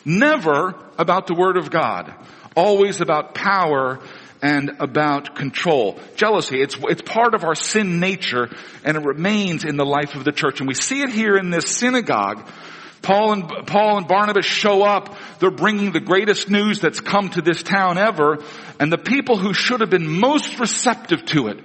Never 0.06 0.72
about 0.98 1.26
the 1.26 1.34
Word 1.34 1.56
of 1.56 1.68
God. 1.68 2.14
Always 2.54 3.00
about 3.00 3.34
power 3.34 3.98
and 4.40 4.76
about 4.78 5.34
control. 5.34 5.98
Jealousy, 6.14 6.62
it's, 6.62 6.76
it's 6.82 7.02
part 7.02 7.34
of 7.34 7.42
our 7.42 7.56
sin 7.56 7.98
nature 7.98 8.48
and 8.84 8.96
it 8.96 9.04
remains 9.04 9.64
in 9.64 9.76
the 9.76 9.84
life 9.84 10.14
of 10.14 10.24
the 10.24 10.30
church. 10.30 10.60
And 10.60 10.68
we 10.68 10.74
see 10.74 11.02
it 11.02 11.10
here 11.10 11.36
in 11.36 11.50
this 11.50 11.68
synagogue. 11.68 12.48
Paul 13.02 13.32
and, 13.32 13.66
Paul 13.66 13.98
and 13.98 14.06
Barnabas 14.06 14.46
show 14.46 14.84
up. 14.84 15.16
They're 15.40 15.50
bringing 15.50 15.90
the 15.90 16.00
greatest 16.00 16.48
news 16.48 16.80
that's 16.80 17.00
come 17.00 17.30
to 17.30 17.42
this 17.42 17.64
town 17.64 17.98
ever. 17.98 18.38
And 18.78 18.92
the 18.92 18.98
people 18.98 19.38
who 19.38 19.52
should 19.52 19.80
have 19.80 19.90
been 19.90 20.08
most 20.08 20.60
receptive 20.60 21.24
to 21.26 21.48
it 21.48 21.58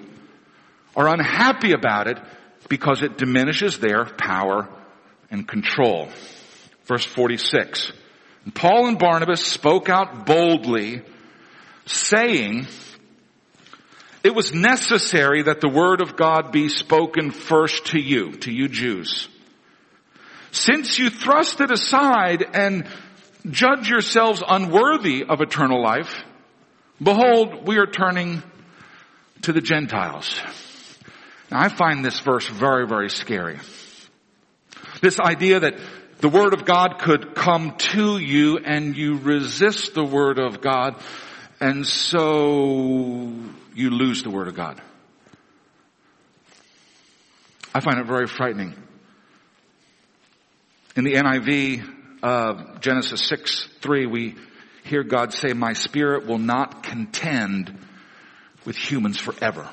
are 0.96 1.08
unhappy 1.08 1.74
about 1.74 2.08
it 2.08 2.18
because 2.70 3.04
it 3.04 3.20
diminishes 3.20 3.78
their 3.78 4.06
power 4.06 4.68
and 5.30 5.48
control. 5.48 6.10
Verse 6.86 7.06
46. 7.06 7.92
And 8.46 8.56
Paul 8.56 8.88
and 8.88 8.98
Barnabas 8.98 9.46
spoke 9.46 9.90
out 9.90 10.26
boldly, 10.26 11.02
saying, 11.86 12.68
it 14.24 14.36
was 14.36 14.54
necessary 14.54 15.44
that 15.44 15.62
the 15.62 15.70
word 15.70 16.02
of 16.02 16.16
God 16.16 16.52
be 16.52 16.70
spoken 16.70 17.32
first 17.32 17.88
to 17.88 18.00
you, 18.00 18.34
to 18.38 18.52
you 18.52 18.68
Jews. 18.68 19.28
Since 20.52 21.00
you 21.00 21.10
thrust 21.10 21.62
it 21.62 21.72
aside 21.72 22.46
and 22.54 22.88
judge 23.50 23.90
yourselves 23.90 24.44
unworthy 24.48 25.24
of 25.24 25.42
eternal 25.42 25.82
life, 25.82 26.14
behold, 27.02 27.68
we 27.68 27.78
are 27.78 27.88
turning 27.88 28.44
to 29.44 29.54
the 29.54 29.62
Gentiles. 29.62 30.40
Now 31.50 31.62
I 31.62 31.70
find 31.70 32.06
this 32.06 32.20
verse 32.20 32.48
very, 32.48 32.86
very 32.86 33.10
scary. 33.10 33.60
This 35.02 35.20
idea 35.20 35.62
that 35.62 35.80
the 36.22 36.30
Word 36.30 36.54
of 36.54 36.66
God 36.66 37.00
could 37.00 37.34
come 37.34 37.76
to 37.78 38.20
you 38.20 38.60
and 38.60 38.96
you 38.96 39.18
resist 39.18 39.96
the 39.96 40.06
Word 40.06 40.38
of 40.38 40.62
God 40.62 40.96
and 41.60 41.86
so 41.86 43.34
you 43.74 43.90
lose 43.90 44.22
the 44.22 44.30
Word 44.30 44.48
of 44.48 44.56
God. 44.56 44.80
I 47.74 47.80
find 47.80 48.00
it 48.00 48.06
very 48.06 48.28
frightening. 48.28 48.76
In 50.96 51.06
the 51.06 51.14
NIV, 51.14 51.90
uh, 52.22 52.80
Genesis 52.80 53.24
6, 53.28 53.68
3, 53.82 54.06
we 54.06 54.36
hear 54.84 55.04
God 55.04 55.34
say, 55.34 55.54
my 55.54 55.74
spirit 55.74 56.28
will 56.28 56.38
not 56.38 56.84
contend 56.84 57.76
with 58.64 58.76
humans 58.76 59.18
forever. 59.18 59.68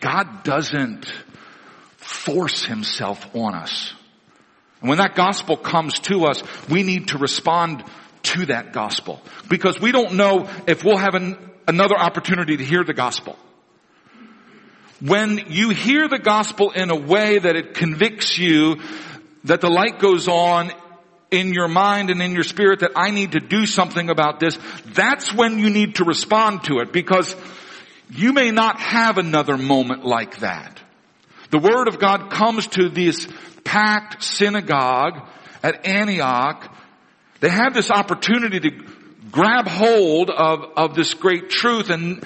God 0.00 0.42
doesn't 0.42 1.12
force 1.98 2.64
himself 2.64 3.34
on 3.34 3.54
us. 3.54 3.92
And 4.82 4.88
when 4.88 4.98
that 4.98 5.14
gospel 5.14 5.56
comes 5.56 6.00
to 6.00 6.26
us, 6.26 6.42
we 6.68 6.82
need 6.82 7.08
to 7.08 7.18
respond 7.18 7.84
to 8.24 8.46
that 8.46 8.72
gospel 8.72 9.20
because 9.48 9.80
we 9.80 9.92
don't 9.92 10.14
know 10.14 10.48
if 10.66 10.84
we'll 10.84 10.98
have 10.98 11.14
an, 11.14 11.38
another 11.68 11.96
opportunity 11.96 12.56
to 12.56 12.64
hear 12.64 12.82
the 12.82 12.92
gospel. 12.92 13.36
When 15.00 15.46
you 15.48 15.70
hear 15.70 16.08
the 16.08 16.18
gospel 16.18 16.72
in 16.72 16.90
a 16.90 16.96
way 16.96 17.38
that 17.38 17.56
it 17.56 17.74
convicts 17.74 18.38
you 18.38 18.80
that 19.44 19.60
the 19.60 19.70
light 19.70 19.98
goes 19.98 20.28
on 20.28 20.72
in 21.30 21.54
your 21.54 21.68
mind 21.68 22.10
and 22.10 22.20
in 22.20 22.32
your 22.32 22.44
spirit 22.44 22.80
that 22.80 22.92
I 22.96 23.10
need 23.10 23.32
to 23.32 23.40
do 23.40 23.66
something 23.66 24.10
about 24.10 24.40
this, 24.40 24.58
that's 24.86 25.32
when 25.32 25.58
you 25.58 25.70
need 25.70 25.96
to 25.96 26.04
respond 26.04 26.64
to 26.64 26.78
it 26.80 26.92
because 26.92 27.34
you 28.10 28.32
may 28.32 28.50
not 28.50 28.78
have 28.78 29.18
another 29.18 29.56
moment 29.56 30.04
like 30.04 30.38
that. 30.38 30.80
The 31.50 31.58
Word 31.58 31.88
of 31.88 31.98
God 31.98 32.30
comes 32.30 32.66
to 32.68 32.88
this 32.88 33.28
packed 33.64 34.22
synagogue 34.22 35.28
at 35.62 35.86
Antioch. 35.86 36.76
They 37.40 37.50
have 37.50 37.74
this 37.74 37.90
opportunity 37.90 38.60
to 38.60 38.70
grab 39.30 39.66
hold 39.66 40.30
of, 40.30 40.64
of 40.76 40.94
this 40.94 41.14
great 41.14 41.50
truth 41.50 41.90
and, 41.90 42.24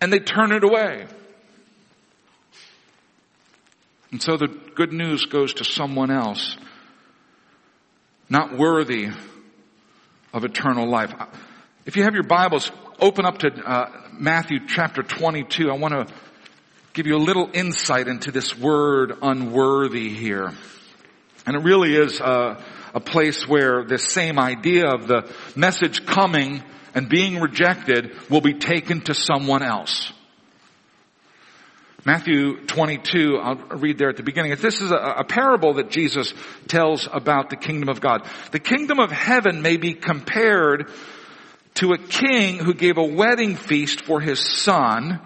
and 0.00 0.12
they 0.12 0.20
turn 0.20 0.52
it 0.52 0.64
away. 0.64 1.06
And 4.12 4.22
so 4.22 4.36
the 4.36 4.46
good 4.46 4.92
news 4.92 5.26
goes 5.26 5.54
to 5.54 5.64
someone 5.64 6.10
else, 6.10 6.56
not 8.28 8.56
worthy 8.56 9.08
of 10.32 10.44
eternal 10.44 10.88
life. 10.88 11.12
If 11.84 11.96
you 11.96 12.04
have 12.04 12.14
your 12.14 12.22
Bibles, 12.22 12.70
open 13.00 13.26
up 13.26 13.38
to 13.38 13.48
uh, 13.48 13.90
Matthew 14.12 14.60
chapter 14.66 15.02
22. 15.02 15.70
I 15.70 15.76
want 15.76 15.94
to 15.94 16.14
give 16.96 17.06
you 17.06 17.16
a 17.16 17.18
little 17.18 17.50
insight 17.52 18.08
into 18.08 18.30
this 18.32 18.58
word 18.58 19.12
unworthy 19.20 20.08
here. 20.08 20.50
And 21.44 21.54
it 21.54 21.62
really 21.62 21.94
is 21.94 22.20
a, 22.20 22.64
a 22.94 23.00
place 23.00 23.46
where 23.46 23.84
this 23.84 24.02
same 24.02 24.38
idea 24.38 24.86
of 24.88 25.06
the 25.06 25.30
message 25.54 26.06
coming 26.06 26.62
and 26.94 27.06
being 27.10 27.38
rejected 27.38 28.16
will 28.30 28.40
be 28.40 28.54
taken 28.54 29.02
to 29.02 29.12
someone 29.12 29.62
else. 29.62 30.10
Matthew 32.06 32.64
22, 32.64 33.40
I'll 33.42 33.56
read 33.76 33.98
there 33.98 34.08
at 34.08 34.16
the 34.16 34.22
beginning. 34.22 34.56
This 34.56 34.80
is 34.80 34.90
a, 34.90 34.96
a, 35.18 35.24
parable 35.24 35.74
that 35.74 35.90
Jesus 35.90 36.32
tells 36.66 37.06
about 37.12 37.50
the 37.50 37.56
kingdom 37.56 37.90
of 37.90 38.00
God. 38.00 38.26
The 38.52 38.58
kingdom 38.58 39.00
of 39.00 39.12
heaven 39.12 39.60
may 39.60 39.76
be 39.76 39.92
compared 39.92 40.90
to 41.74 41.92
a 41.92 41.98
king 41.98 42.56
who 42.56 42.72
gave 42.72 42.96
a 42.96 43.04
wedding 43.04 43.56
feast 43.56 44.00
for 44.00 44.22
his 44.22 44.40
son 44.40 45.20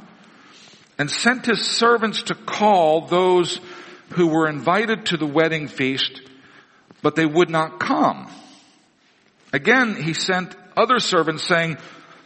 and 1.00 1.11
sent 1.11 1.47
his 1.47 1.64
servants 1.64 2.25
to 2.25 2.35
call 2.35 3.07
those 3.07 3.59
who 4.11 4.26
were 4.26 4.47
invited 4.47 5.07
to 5.07 5.16
the 5.16 5.26
wedding 5.26 5.66
feast, 5.66 6.21
but 7.00 7.16
they 7.16 7.25
would 7.25 7.49
not 7.49 7.80
come. 7.80 8.30
Again, 9.50 9.95
he 9.95 10.12
sent 10.12 10.54
other 10.76 10.99
servants 10.99 11.42
saying, 11.45 11.78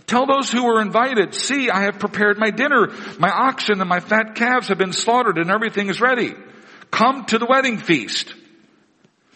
Tell 0.09 0.27
those 0.27 0.51
who 0.51 0.65
were 0.65 0.83
invited, 0.83 1.37
see, 1.37 1.71
I 1.71 1.83
have 1.83 2.01
prepared 2.01 2.37
my 2.37 2.51
dinner. 2.51 2.89
My 3.17 3.31
oxen 3.31 3.81
and 3.81 3.89
my 3.89 4.01
fat 4.01 4.35
calves 4.35 4.67
have 4.67 4.79
been 4.79 4.93
slaughtered 4.93 5.39
and 5.39 5.53
everything 5.53 5.89
is 5.89 6.01
ready. 6.01 6.35
Come 6.91 7.27
to 7.27 7.39
the 7.39 7.47
wedding 7.47 7.79
feast. 7.79 8.35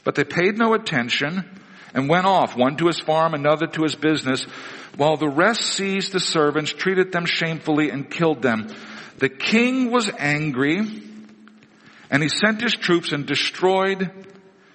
But 0.02 0.16
they 0.16 0.24
paid 0.24 0.58
no 0.58 0.74
attention 0.74 1.48
and 1.94 2.08
went 2.08 2.26
off, 2.26 2.56
one 2.56 2.76
to 2.78 2.88
his 2.88 2.98
farm, 2.98 3.34
another 3.34 3.68
to 3.68 3.84
his 3.84 3.94
business, 3.94 4.42
while 4.96 5.16
the 5.16 5.30
rest 5.30 5.60
seized 5.60 6.10
the 6.10 6.18
servants, 6.18 6.72
treated 6.72 7.12
them 7.12 7.24
shamefully, 7.24 7.90
and 7.90 8.10
killed 8.10 8.42
them. 8.42 8.66
The 9.18 9.28
king 9.28 9.90
was 9.90 10.10
angry, 10.16 10.78
and 12.10 12.22
he 12.22 12.28
sent 12.28 12.60
his 12.60 12.74
troops 12.74 13.12
and 13.12 13.26
destroyed 13.26 14.10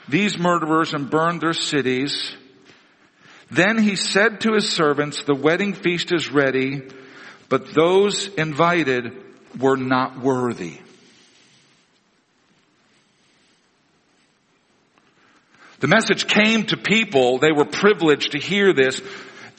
these 0.10 0.38
murderers 0.38 0.94
and 0.94 1.10
burned 1.10 1.42
their 1.42 1.54
cities. 1.54 2.36
Then 3.50 3.78
he 3.78 3.96
said 3.96 4.42
to 4.42 4.54
his 4.54 4.70
servants, 4.70 5.24
the 5.24 5.36
wedding 5.36 5.74
feast 5.74 6.12
is 6.12 6.30
ready, 6.30 6.82
but 7.48 7.74
those 7.74 8.28
invited 8.28 9.14
were 9.58 9.78
not 9.78 10.20
worthy. 10.20 10.80
The 15.80 15.88
message 15.88 16.28
came 16.28 16.66
to 16.68 16.78
people, 16.78 17.40
they 17.40 17.52
were 17.52 17.66
privileged 17.66 18.32
to 18.32 18.40
hear 18.40 18.74
this, 18.74 19.02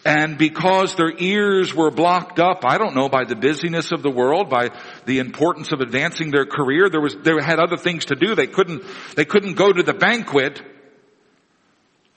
and 0.04 0.36
because 0.36 0.96
their 0.96 1.12
ears 1.16 1.74
were 1.74 1.90
blocked 1.90 2.38
up, 2.38 2.64
I 2.64 2.76
don't 2.76 2.94
know, 2.94 3.08
by 3.08 3.24
the 3.24 3.36
busyness 3.36 3.90
of 3.90 4.02
the 4.02 4.10
world, 4.10 4.50
by 4.50 4.68
the 5.06 5.18
importance 5.18 5.72
of 5.72 5.80
advancing 5.80 6.30
their 6.30 6.44
career, 6.44 6.90
there 6.90 7.00
was, 7.00 7.16
they 7.16 7.32
had 7.40 7.58
other 7.58 7.78
things 7.78 8.06
to 8.06 8.14
do. 8.14 8.34
They 8.34 8.46
couldn't, 8.46 8.82
they 9.16 9.24
couldn't 9.24 9.54
go 9.54 9.72
to 9.72 9.82
the 9.82 9.94
banquet. 9.94 10.60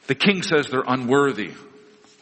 The 0.07 0.15
king 0.15 0.43
says 0.43 0.67
they're 0.67 0.83
unworthy 0.85 1.53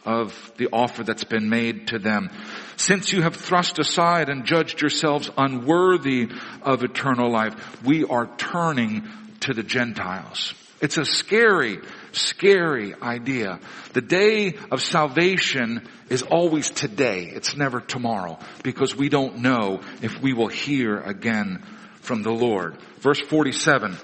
of 0.04 0.52
the 0.56 0.68
offer 0.72 1.02
that's 1.02 1.24
been 1.24 1.48
made 1.48 1.88
to 1.88 1.98
them. 1.98 2.30
Since 2.76 3.12
you 3.12 3.22
have 3.22 3.34
thrust 3.34 3.80
aside 3.80 4.28
and 4.28 4.44
judged 4.44 4.80
yourselves 4.80 5.28
unworthy 5.36 6.28
of 6.62 6.84
eternal 6.84 7.30
life, 7.30 7.82
we 7.82 8.04
are 8.04 8.30
turning 8.36 9.08
to 9.40 9.52
the 9.52 9.64
Gentiles. 9.64 10.54
It's 10.80 10.98
a 10.98 11.04
scary, 11.04 11.78
scary 12.16 12.94
idea. 12.94 13.60
The 13.92 14.00
day 14.00 14.56
of 14.70 14.82
salvation 14.82 15.86
is 16.08 16.22
always 16.22 16.70
today. 16.70 17.30
It's 17.32 17.56
never 17.56 17.80
tomorrow 17.80 18.38
because 18.62 18.96
we 18.96 19.08
don't 19.08 19.38
know 19.38 19.80
if 20.02 20.20
we 20.20 20.32
will 20.32 20.48
hear 20.48 20.98
again 21.00 21.62
from 22.00 22.22
the 22.22 22.32
Lord. 22.32 22.76
Verse 23.00 23.20
47. 23.20 23.96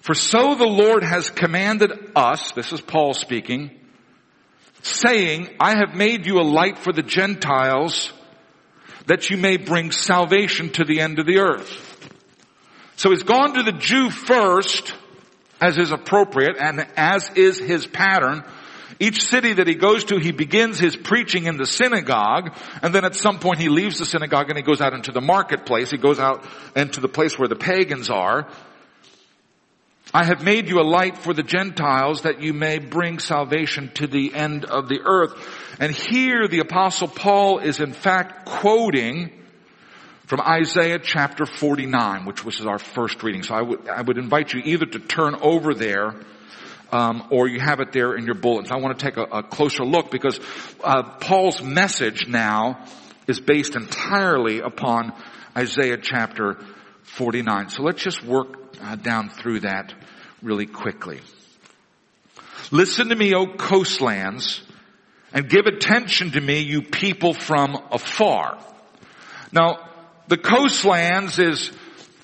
For 0.00 0.14
so 0.14 0.54
the 0.54 0.66
Lord 0.66 1.02
has 1.02 1.30
commanded 1.30 1.92
us, 2.16 2.52
this 2.52 2.72
is 2.72 2.80
Paul 2.80 3.14
speaking, 3.14 3.70
saying, 4.82 5.48
I 5.60 5.76
have 5.78 5.96
made 5.96 6.26
you 6.26 6.40
a 6.40 6.42
light 6.42 6.78
for 6.78 6.92
the 6.92 7.02
Gentiles 7.02 8.12
that 9.06 9.30
you 9.30 9.36
may 9.36 9.56
bring 9.56 9.90
salvation 9.90 10.70
to 10.70 10.84
the 10.84 11.00
end 11.00 11.18
of 11.18 11.26
the 11.26 11.38
earth. 11.38 11.84
So 12.96 13.10
he's 13.10 13.22
gone 13.22 13.54
to 13.54 13.62
the 13.62 13.78
Jew 13.78 14.10
first, 14.10 14.94
as 15.60 15.78
is 15.78 15.90
appropriate 15.90 16.56
and 16.58 16.86
as 16.96 17.30
is 17.34 17.58
his 17.58 17.86
pattern. 17.86 18.44
Each 19.00 19.22
city 19.22 19.52
that 19.52 19.66
he 19.68 19.74
goes 19.74 20.04
to, 20.06 20.18
he 20.18 20.32
begins 20.32 20.78
his 20.78 20.96
preaching 20.96 21.44
in 21.44 21.56
the 21.56 21.66
synagogue, 21.66 22.56
and 22.82 22.92
then 22.92 23.04
at 23.04 23.14
some 23.14 23.38
point 23.38 23.60
he 23.60 23.68
leaves 23.68 23.98
the 23.98 24.04
synagogue 24.04 24.48
and 24.48 24.56
he 24.56 24.62
goes 24.62 24.80
out 24.80 24.92
into 24.92 25.12
the 25.12 25.20
marketplace. 25.20 25.90
He 25.90 25.98
goes 25.98 26.18
out 26.18 26.44
into 26.74 27.00
the 27.00 27.08
place 27.08 27.38
where 27.38 27.48
the 27.48 27.56
pagans 27.56 28.10
are. 28.10 28.48
I 30.12 30.24
have 30.24 30.42
made 30.42 30.68
you 30.68 30.80
a 30.80 30.82
light 30.82 31.18
for 31.18 31.34
the 31.34 31.42
Gentiles 31.42 32.22
that 32.22 32.40
you 32.40 32.54
may 32.54 32.78
bring 32.78 33.18
salvation 33.18 33.90
to 33.96 34.06
the 34.06 34.34
end 34.34 34.64
of 34.64 34.88
the 34.88 35.00
earth. 35.04 35.34
And 35.78 35.92
here 35.92 36.48
the 36.48 36.60
apostle 36.60 37.08
Paul 37.08 37.58
is 37.58 37.78
in 37.80 37.92
fact 37.92 38.46
quoting 38.46 39.32
from 40.28 40.42
Isaiah 40.42 40.98
chapter 40.98 41.46
49, 41.46 42.26
which 42.26 42.44
was 42.44 42.60
our 42.66 42.78
first 42.78 43.22
reading. 43.22 43.42
So 43.42 43.54
I 43.54 43.62
would, 43.62 43.88
I 43.88 44.02
would 44.02 44.18
invite 44.18 44.52
you 44.52 44.60
either 44.62 44.84
to 44.84 44.98
turn 44.98 45.34
over 45.36 45.72
there, 45.72 46.16
um, 46.92 47.28
or 47.30 47.48
you 47.48 47.60
have 47.60 47.80
it 47.80 47.92
there 47.92 48.14
in 48.14 48.26
your 48.26 48.34
bulletins. 48.34 48.70
I 48.70 48.76
want 48.76 48.98
to 48.98 49.02
take 49.06 49.16
a, 49.16 49.22
a 49.22 49.42
closer 49.42 49.86
look 49.86 50.10
because 50.10 50.38
uh, 50.84 51.02
Paul's 51.18 51.62
message 51.62 52.28
now 52.28 52.84
is 53.26 53.40
based 53.40 53.74
entirely 53.74 54.60
upon 54.60 55.14
Isaiah 55.56 55.96
chapter 55.96 56.58
49. 57.04 57.70
So 57.70 57.82
let's 57.82 58.02
just 58.02 58.22
work 58.22 58.48
uh, 58.82 58.96
down 58.96 59.30
through 59.30 59.60
that 59.60 59.94
really 60.42 60.66
quickly. 60.66 61.20
Listen 62.70 63.08
to 63.08 63.16
me, 63.16 63.34
O 63.34 63.46
coastlands, 63.46 64.62
and 65.32 65.48
give 65.48 65.64
attention 65.64 66.32
to 66.32 66.40
me, 66.42 66.60
you 66.60 66.82
people 66.82 67.32
from 67.32 67.82
afar. 67.90 68.58
Now, 69.52 69.87
the 70.28 70.36
coastlands 70.36 71.38
is 71.38 71.72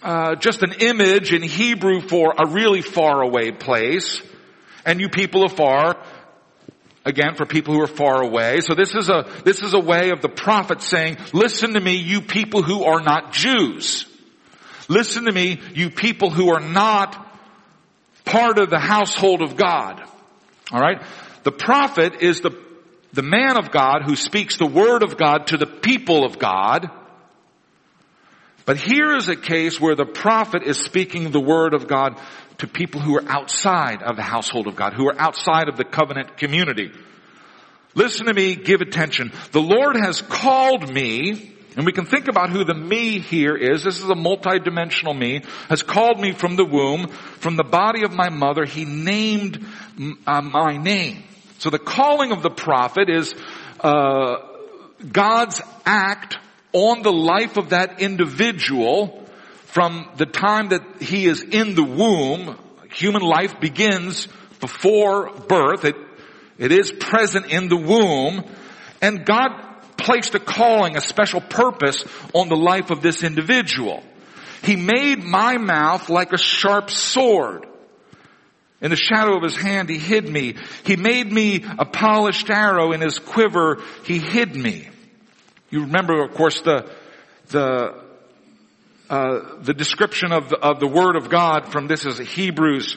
uh, 0.03 0.37
just 0.37 0.63
an 0.63 0.73
image 0.81 1.33
in 1.33 1.43
Hebrew 1.43 2.01
for 2.01 2.35
a 2.39 2.49
really 2.49 2.83
far 2.83 3.23
away 3.23 3.51
place, 3.51 4.23
and 4.85 5.01
you 5.01 5.09
people 5.09 5.45
afar, 5.45 5.97
again 7.05 7.35
for 7.35 7.47
people 7.47 7.75
who 7.75 7.83
are 7.83 7.87
far 7.87 8.23
away. 8.23 8.61
So 8.61 8.75
this 8.75 8.95
is 8.95 9.09
a 9.09 9.27
this 9.45 9.63
is 9.63 9.75
a 9.75 9.81
way 9.81 10.11
of 10.11 10.21
the 10.21 10.29
prophet 10.29 10.83
saying, 10.83 11.17
"Listen 11.33 11.75
to 11.75 11.81
me, 11.81 11.97
you 11.97 12.21
people 12.21 12.63
who 12.63 12.85
are 12.85 13.01
not 13.01 13.33
Jews." 13.33 14.07
Listen 14.89 15.25
to 15.25 15.33
me, 15.33 15.61
you 15.75 15.91
people 15.91 16.31
who 16.31 16.51
are 16.51 16.61
not 16.61 17.17
part 18.25 18.59
of 18.59 18.71
the 18.71 18.79
household 18.79 19.43
of 19.43 19.57
God. 19.57 20.03
Alright? 20.73 21.03
The 21.43 21.53
prophet 21.53 22.23
is 22.23 22.41
the, 22.41 22.51
the 23.13 23.23
man 23.23 23.57
of 23.57 23.71
God 23.71 24.03
who 24.05 24.17
speaks 24.17 24.57
the 24.57 24.67
word 24.67 25.03
of 25.03 25.17
God 25.17 25.49
to 25.49 25.57
the 25.57 25.67
people 25.67 26.25
of 26.25 26.39
God. 26.39 26.91
But 28.67 28.79
here 28.79 29.15
is 29.15 29.29
a 29.29 29.37
case 29.37 29.81
where 29.81 29.95
the 29.95 30.07
prophet 30.07 30.63
is 30.63 30.79
speaking 30.79 31.31
the 31.31 31.41
word 31.41 31.75
of 31.75 31.87
God 31.87 32.19
to 32.59 32.67
people 32.67 33.01
who 33.01 33.17
are 33.17 33.29
outside 33.29 34.03
of 34.03 34.17
the 34.17 34.23
household 34.23 34.67
of 34.67 34.77
God, 34.77 34.95
who 34.95 35.09
are 35.09 35.21
outside 35.21 35.69
of 35.69 35.77
the 35.77 35.85
covenant 35.85 36.37
community. 36.37 36.91
Listen 37.95 38.27
to 38.27 38.35
me, 38.35 38.55
give 38.55 38.81
attention. 38.81 39.33
The 39.53 39.61
Lord 39.61 39.97
has 39.97 40.23
called 40.23 40.93
me, 40.93 41.53
and 41.77 41.85
we 41.85 41.93
can 41.93 42.07
think 42.07 42.29
about 42.29 42.51
who 42.51 42.65
the 42.65 42.75
me 42.75 43.19
here 43.19 43.57
is. 43.57 43.85
This 43.85 43.99
is 43.99 44.09
a 44.09 44.15
multidimensional 44.15 45.17
me, 45.17 45.43
has 45.69 45.83
called 45.83 46.19
me 46.19 46.33
from 46.33 46.57
the 46.57 46.65
womb, 46.65 47.09
from 47.09 47.57
the 47.57 47.65
body 47.65 48.05
of 48.05 48.13
my 48.13 48.31
mother. 48.31 48.65
He 48.65 48.85
named 48.85 49.65
uh, 50.27 50.41
my 50.41 50.77
name. 50.77 51.23
So 51.59 51.71
the 51.71 51.79
calling 51.79 52.33
of 52.33 52.43
the 52.43 52.51
prophet 52.51 53.09
is 53.09 53.35
uh, 53.81 54.37
God's 55.13 55.61
act 55.85 56.39
on 56.75 57.03
the 57.03 57.13
life 57.13 57.57
of 57.57 57.71
that 57.71 58.01
individual 58.01 59.25
from 59.67 60.11
the 60.17 60.27
time 60.27 60.69
that 60.69 60.83
he 61.01 61.25
is 61.27 61.43
in 61.43 61.75
the 61.75 61.85
womb. 61.85 62.59
Human 62.91 63.23
life 63.23 63.59
begins 63.61 64.29
before 64.61 65.31
birth. 65.31 65.85
It, 65.85 65.97
it 66.59 66.73
is 66.73 66.93
present 66.93 67.47
in 67.47 67.69
the 67.69 67.77
womb. 67.77 68.45
And 69.01 69.25
God 69.25 69.51
placed 69.97 70.35
a 70.35 70.41
calling, 70.41 70.97
a 70.97 71.01
special 71.01 71.41
purpose 71.41 72.05
on 72.35 72.49
the 72.49 72.57
life 72.57 72.91
of 72.91 73.03
this 73.03 73.23
individual. 73.23 74.03
He 74.63 74.77
made 74.77 75.23
my 75.23 75.59
mouth 75.59 76.09
like 76.09 76.33
a 76.33 76.39
sharp 76.39 76.91
sword. 76.91 77.67
In 78.81 78.91
the 78.91 78.97
shadow 78.97 79.37
of 79.37 79.43
his 79.43 79.57
hand 79.57 79.89
he 79.89 79.99
hid 79.99 80.29
me. 80.29 80.57
He 80.85 80.97
made 80.97 81.31
me 81.33 81.65
a 81.79 81.85
polished 81.85 82.51
arrow 82.51 82.93
in 82.93 83.01
his 83.01 83.19
quiver 83.19 83.83
he 84.05 84.19
hid 84.19 84.55
me. 84.55 84.89
You 85.75 85.81
remember 85.81 86.23
of 86.23 86.35
course 86.35 86.61
the, 86.61 86.89
the, 87.49 88.01
uh, 89.11 89.59
the 89.61 89.75
description 89.75 90.31
of 90.31 90.49
the, 90.49 90.57
of 90.57 90.79
the 90.79 90.87
word 90.87 91.17
of 91.17 91.29
God 91.29 91.73
from 91.73 91.89
this 91.89 92.07
is 92.07 92.17
Hebrews 92.17 92.97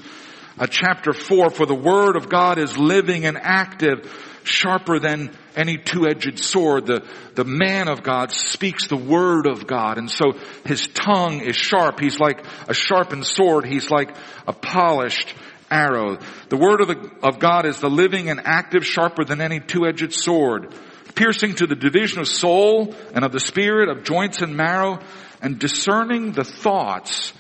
uh, 0.60 0.68
chapter 0.68 1.12
4, 1.12 1.50
for 1.50 1.66
the 1.66 1.74
word 1.74 2.16
of 2.16 2.30
God 2.30 2.60
is 2.60 2.78
living 2.78 3.26
and 3.26 3.36
active, 3.36 4.40
sharper 4.44 5.00
than 5.00 5.36
any 5.56 5.80
two-edged 5.80 6.38
sword. 6.38 6.86
The, 6.86 7.04
the 7.34 7.46
man 7.46 7.88
of 7.88 8.04
God 8.04 8.32
speaks 8.32 8.86
the 8.86 8.96
word 8.96 9.48
of 9.48 9.66
God. 9.66 9.98
And 9.98 10.12
so 10.12 10.34
his 10.64 10.86
tongue 10.86 11.42
is 11.42 11.56
sharp. 11.56 12.00
He's 12.00 12.20
like 12.20 12.46
a 12.68 12.76
sharpened 12.76 13.26
sword. 13.26 13.66
He's 13.66 13.90
like 13.90 14.16
a 14.46 14.54
polished 14.54 15.34
arrow. 15.72 16.20
The 16.50 16.58
word 16.58 16.82
of, 16.82 16.90
the, 16.90 17.12
of 17.24 17.40
God 17.40 17.66
is 17.66 17.80
the 17.80 17.90
living 17.90 18.30
and 18.30 18.40
active, 18.46 18.86
sharper 18.86 19.26
than 19.26 19.42
any 19.42 19.62
two-edged 19.62 20.14
sword, 20.14 20.76
piercing 21.18 21.56
to 21.56 21.68
the 21.68 21.76
division 21.76 22.20
of 22.20 22.28
soul 22.28 22.96
and 23.14 23.26
of 23.26 23.32
the 23.32 23.40
spirit, 23.40 23.90
of 23.90 24.04
joints 24.04 24.42
and 24.42 24.56
marrow, 24.56 25.00
and 25.42 25.60
discerning 25.60 26.32
the 26.32 26.44
thoughts 26.44 27.34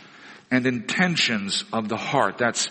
and 0.52 0.66
intentions 0.66 1.64
of 1.72 1.88
the 1.88 1.96
heart. 1.96 2.38
That's 2.38 2.68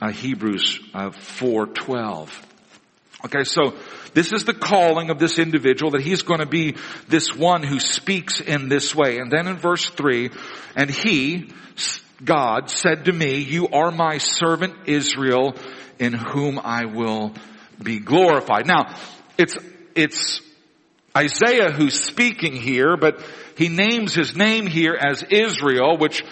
uh, 0.00 0.10
Hebrews 0.10 0.80
uh, 0.94 1.10
4:12. 1.10 2.30
Okay, 3.24 3.44
so 3.44 3.74
this 4.12 4.32
is 4.32 4.44
the 4.44 4.52
calling 4.52 5.08
of 5.08 5.18
this 5.18 5.38
individual 5.38 5.92
that 5.92 6.02
he's 6.02 6.22
going 6.22 6.40
to 6.40 6.46
be 6.46 6.76
this 7.08 7.34
one 7.34 7.62
who 7.62 7.80
speaks 7.80 8.40
in 8.40 8.68
this 8.68 8.94
way. 8.94 9.16
And 9.18 9.30
then 9.30 9.48
in 9.48 9.56
verse 9.56 9.88
3, 9.88 10.30
and 10.76 10.90
he, 10.90 11.50
God 12.22 12.68
said 12.68 13.06
to 13.06 13.12
me, 13.12 13.38
you 13.38 13.68
are 13.68 13.90
my 13.90 14.18
servant 14.18 14.74
Israel 14.86 15.54
in 15.98 16.12
whom 16.12 16.60
I 16.62 16.84
will 16.84 17.32
be 17.82 17.98
glorified. 17.98 18.66
Now, 18.66 18.94
it's, 19.38 19.56
it's 19.94 20.40
Isaiah 21.16 21.70
who's 21.70 21.98
speaking 22.00 22.54
here, 22.54 22.96
but 22.96 23.20
he 23.56 23.68
names 23.68 24.14
his 24.14 24.34
name 24.36 24.66
here 24.66 24.94
as 24.94 25.22
Israel, 25.22 25.96
which 25.96 26.24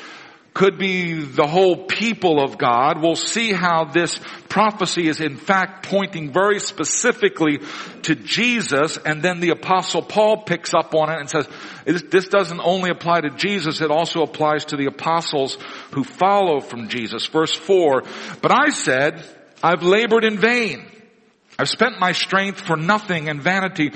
could 0.55 0.79
be 0.79 1.15
the 1.23 1.47
whole 1.47 1.87
people 1.87 2.43
of 2.43 2.59
God. 2.59 3.01
We'll 3.01 3.17
see 3.17 3.53
how 3.53 3.85
this 3.85 4.21
prophecy 4.49 5.09
is 5.09 5.21
in 5.21 5.37
fact 5.37 5.87
pointing 5.87 6.31
very 6.33 6.61
specifically 6.61 7.61
to 8.03 8.15
Jesus 8.15 8.99
and 8.99 9.23
then 9.23 9.41
the 9.41 9.51
apostle 9.51 10.03
Paul 10.03 10.43
picks 10.43 10.75
up 10.75 10.95
on 10.95 11.11
it 11.11 11.19
and 11.21 11.31
says, 11.31 11.49
this 11.87 12.29
doesn't 12.29 12.61
only 12.61 12.91
apply 12.91 13.23
to 13.23 13.31
Jesus, 13.31 13.81
it 13.81 13.91
also 13.91 14.23
applies 14.23 14.67
to 14.67 14.77
the 14.77 14.87
apostles 14.87 15.57
who 15.93 16.05
follow 16.05 16.61
from 16.61 16.89
Jesus. 16.89 17.27
Verse 17.27 17.55
4, 17.55 18.03
but 18.43 18.53
I 18.53 18.71
said, 18.71 19.25
I've 19.63 19.83
labored 19.83 20.25
in 20.25 20.39
vain. 20.39 20.85
I've 21.59 21.69
spent 21.69 21.99
my 21.99 22.13
strength 22.13 22.61
for 22.61 22.77
nothing 22.77 23.29
and 23.29 23.41
vanity, 23.41 23.93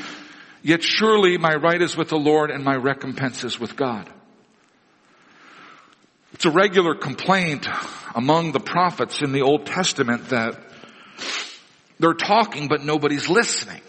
yet 0.63 0.83
surely 0.83 1.39
my 1.39 1.55
right 1.55 1.81
is 1.81 1.97
with 1.97 2.09
the 2.09 2.19
Lord 2.19 2.51
and 2.51 2.65
my 2.65 2.77
recompense 2.77 3.45
is 3.45 3.59
with 3.59 3.77
God. 3.77 4.09
It's 6.33 6.45
a 6.45 6.51
regular 6.51 6.95
complaint 6.95 7.67
among 8.15 8.53
the 8.53 8.61
prophets 8.61 9.23
in 9.23 9.33
the 9.33 9.43
Old 9.43 9.67
Testament 9.67 10.29
that 10.29 10.61
they're 11.99 12.15
talking 12.15 12.69
but 12.69 12.85
nobody's 12.85 13.29
listening. 13.29 13.81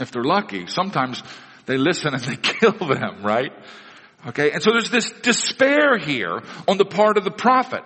If 0.00 0.10
they're 0.10 0.24
lucky, 0.24 0.66
sometimes 0.66 1.22
they 1.66 1.76
listen 1.76 2.14
and 2.14 2.22
they 2.24 2.36
kill 2.36 2.72
them, 2.72 3.22
right? 3.22 3.52
Okay, 4.26 4.50
and 4.50 4.62
so 4.62 4.72
there's 4.72 4.90
this 4.90 5.10
despair 5.22 5.96
here 5.96 6.42
on 6.66 6.76
the 6.76 6.84
part 6.84 7.16
of 7.16 7.24
the 7.24 7.30
prophet. 7.30 7.82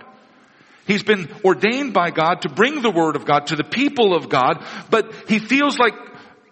He's 0.86 1.02
been 1.02 1.28
ordained 1.44 1.92
by 1.92 2.10
God 2.10 2.42
to 2.42 2.48
bring 2.48 2.82
the 2.82 2.90
word 2.90 3.16
of 3.16 3.24
God 3.24 3.46
to 3.46 3.56
the 3.56 3.64
people 3.64 4.14
of 4.14 4.28
God, 4.28 4.64
but 4.90 5.12
he 5.28 5.38
feels 5.38 5.78
like 5.78 5.94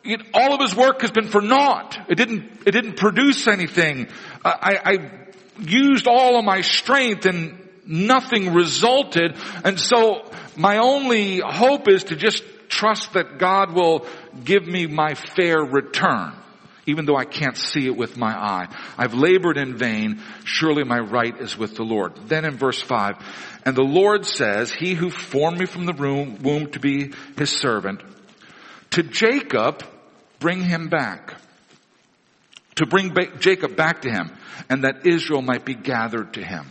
it, 0.04 0.22
all 0.32 0.54
of 0.54 0.60
his 0.60 0.74
work 0.74 1.02
has 1.02 1.10
been 1.10 1.28
for 1.28 1.40
naught. 1.40 1.98
It 2.08 2.14
didn't, 2.14 2.62
it 2.66 2.70
didn't 2.70 2.96
produce 2.96 3.46
anything. 3.46 4.08
I, 4.44 4.78
I 4.84 5.10
used 5.58 6.06
all 6.06 6.38
of 6.38 6.44
my 6.44 6.62
strength 6.62 7.26
and 7.26 7.68
nothing 7.86 8.54
resulted. 8.54 9.36
And 9.64 9.78
so 9.78 10.30
my 10.56 10.78
only 10.78 11.40
hope 11.40 11.88
is 11.88 12.04
to 12.04 12.16
just 12.16 12.42
trust 12.68 13.14
that 13.14 13.38
God 13.38 13.72
will 13.74 14.06
give 14.44 14.66
me 14.66 14.86
my 14.86 15.14
fair 15.14 15.58
return. 15.58 16.32
Even 16.86 17.04
though 17.04 17.16
I 17.16 17.26
can't 17.26 17.56
see 17.56 17.86
it 17.86 17.96
with 17.96 18.16
my 18.16 18.32
eye. 18.32 18.66
I've 18.96 19.14
labored 19.14 19.58
in 19.58 19.76
vain. 19.76 20.22
Surely 20.44 20.82
my 20.82 20.98
right 20.98 21.38
is 21.38 21.56
with 21.56 21.76
the 21.76 21.84
Lord. 21.84 22.16
Then 22.26 22.44
in 22.44 22.56
verse 22.56 22.80
five, 22.80 23.16
and 23.64 23.76
the 23.76 23.82
Lord 23.82 24.26
says, 24.26 24.72
he 24.72 24.94
who 24.94 25.10
formed 25.10 25.58
me 25.58 25.66
from 25.66 25.86
the 25.86 25.92
womb 25.92 26.70
to 26.70 26.80
be 26.80 27.12
his 27.36 27.50
servant, 27.50 28.02
to 28.90 29.02
Jacob, 29.02 29.84
bring 30.38 30.62
him 30.62 30.88
back 30.88 31.34
to 32.80 32.86
bring 32.86 33.14
Jacob 33.40 33.76
back 33.76 34.02
to 34.02 34.10
him 34.10 34.30
and 34.70 34.84
that 34.84 35.06
Israel 35.06 35.42
might 35.42 35.64
be 35.64 35.74
gathered 35.74 36.34
to 36.34 36.42
him. 36.42 36.66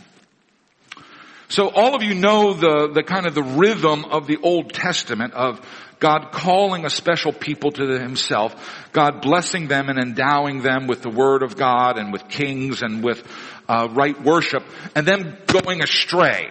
So 1.48 1.68
all 1.68 1.94
of 1.94 2.02
you 2.02 2.14
know 2.14 2.52
the, 2.52 2.90
the 2.92 3.02
kind 3.02 3.26
of 3.26 3.34
the 3.34 3.42
rhythm 3.42 4.04
of 4.04 4.26
the 4.26 4.38
Old 4.42 4.72
Testament 4.72 5.34
of 5.34 5.60
God 6.00 6.30
calling 6.32 6.84
a 6.84 6.90
special 6.90 7.32
people 7.32 7.70
to 7.72 7.98
himself, 7.98 8.88
God 8.92 9.20
blessing 9.20 9.68
them 9.68 9.88
and 9.88 9.98
endowing 9.98 10.62
them 10.62 10.86
with 10.86 11.02
the 11.02 11.10
word 11.10 11.42
of 11.42 11.56
God 11.56 11.98
and 11.98 12.12
with 12.12 12.28
kings 12.28 12.82
and 12.82 13.04
with 13.04 13.22
uh, 13.68 13.88
right 13.92 14.20
worship, 14.20 14.64
and 14.96 15.06
then 15.06 15.38
going 15.46 15.82
astray. 15.82 16.50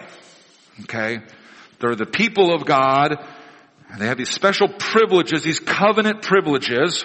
Okay? 0.82 1.20
They're 1.78 1.94
the 1.94 2.06
people 2.06 2.54
of 2.54 2.66
God, 2.66 3.18
And 3.90 4.00
they 4.00 4.06
have 4.06 4.18
these 4.18 4.30
special 4.30 4.68
privileges, 4.68 5.42
these 5.42 5.58
covenant 5.58 6.22
privileges. 6.22 7.04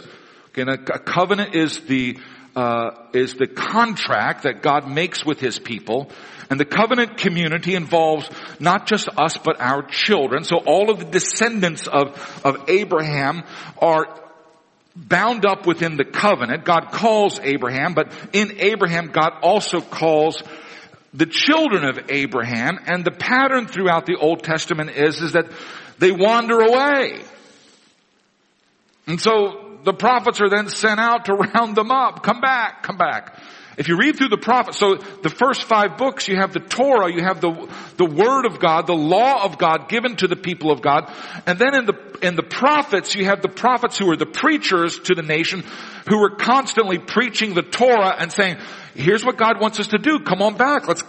Okay, 0.49 0.61
a 0.61 0.99
covenant 0.99 1.55
is 1.55 1.79
the 1.81 2.19
uh, 2.55 2.91
is 3.11 3.33
the 3.33 3.47
contract 3.47 4.43
that 4.43 4.61
God 4.61 4.87
makes 4.87 5.25
with 5.25 5.39
His 5.39 5.59
people, 5.59 6.09
and 6.49 6.59
the 6.59 6.65
covenant 6.65 7.17
community 7.17 7.75
involves 7.75 8.29
not 8.59 8.87
just 8.87 9.09
us 9.17 9.37
but 9.37 9.59
our 9.59 9.81
children. 9.83 10.43
So 10.43 10.57
all 10.57 10.91
of 10.91 10.99
the 10.99 11.05
descendants 11.05 11.87
of 11.87 12.41
of 12.45 12.69
Abraham 12.69 13.43
are 13.81 14.07
bound 14.95 15.45
up 15.45 15.65
within 15.65 15.97
the 15.97 16.05
covenant. 16.05 16.63
God 16.63 16.91
calls 16.91 17.39
Abraham, 17.39 17.93
but 17.93 18.13
in 18.31 18.59
Abraham, 18.59 19.07
God 19.07 19.33
also 19.41 19.81
calls 19.81 20.41
the 21.15 21.25
children 21.25 21.85
of 21.85 22.09
Abraham. 22.09 22.77
And 22.85 23.05
the 23.05 23.11
pattern 23.11 23.67
throughout 23.67 24.05
the 24.05 24.17
Old 24.17 24.43
Testament 24.43 24.91
is 24.91 25.21
is 25.21 25.33
that 25.33 25.51
they 25.97 26.11
wander 26.11 26.59
away. 26.59 27.21
And 29.07 29.21
so 29.21 29.79
the 29.83 29.93
prophets 29.93 30.41
are 30.41 30.49
then 30.49 30.67
sent 30.69 30.99
out 30.99 31.25
to 31.25 31.33
round 31.53 31.75
them 31.75 31.91
up. 31.91 32.23
Come 32.23 32.41
back, 32.41 32.83
come 32.83 32.97
back. 32.97 33.39
If 33.77 33.87
you 33.87 33.97
read 33.97 34.15
through 34.15 34.29
the 34.29 34.37
prophets, 34.37 34.77
so 34.77 34.95
the 34.95 35.29
first 35.29 35.63
five 35.63 35.97
books, 35.97 36.27
you 36.27 36.37
have 36.37 36.53
the 36.53 36.59
Torah, 36.59 37.11
you 37.11 37.21
have 37.21 37.41
the, 37.41 37.69
the 37.97 38.05
Word 38.05 38.45
of 38.45 38.59
God, 38.59 38.87
the 38.87 38.93
law 38.93 39.43
of 39.43 39.57
God 39.57 39.89
given 39.89 40.15
to 40.17 40.27
the 40.27 40.35
people 40.35 40.71
of 40.71 40.81
God. 40.81 41.11
And 41.45 41.59
then 41.59 41.75
in 41.75 41.85
the, 41.85 42.17
in 42.21 42.35
the 42.35 42.43
prophets, 42.43 43.15
you 43.15 43.25
have 43.25 43.41
the 43.41 43.49
prophets 43.49 43.97
who 43.97 44.09
are 44.11 44.17
the 44.17 44.25
preachers 44.25 44.99
to 44.99 45.15
the 45.15 45.23
nation, 45.23 45.63
who 46.07 46.23
are 46.23 46.35
constantly 46.35 46.99
preaching 46.99 47.53
the 47.53 47.63
Torah 47.63 48.15
and 48.17 48.31
saying, 48.31 48.57
here's 48.93 49.25
what 49.25 49.37
God 49.37 49.59
wants 49.59 49.79
us 49.79 49.87
to 49.87 49.97
do. 49.97 50.19
Come 50.19 50.41
on 50.41 50.55
back. 50.55 50.87
Let's, 50.87 51.03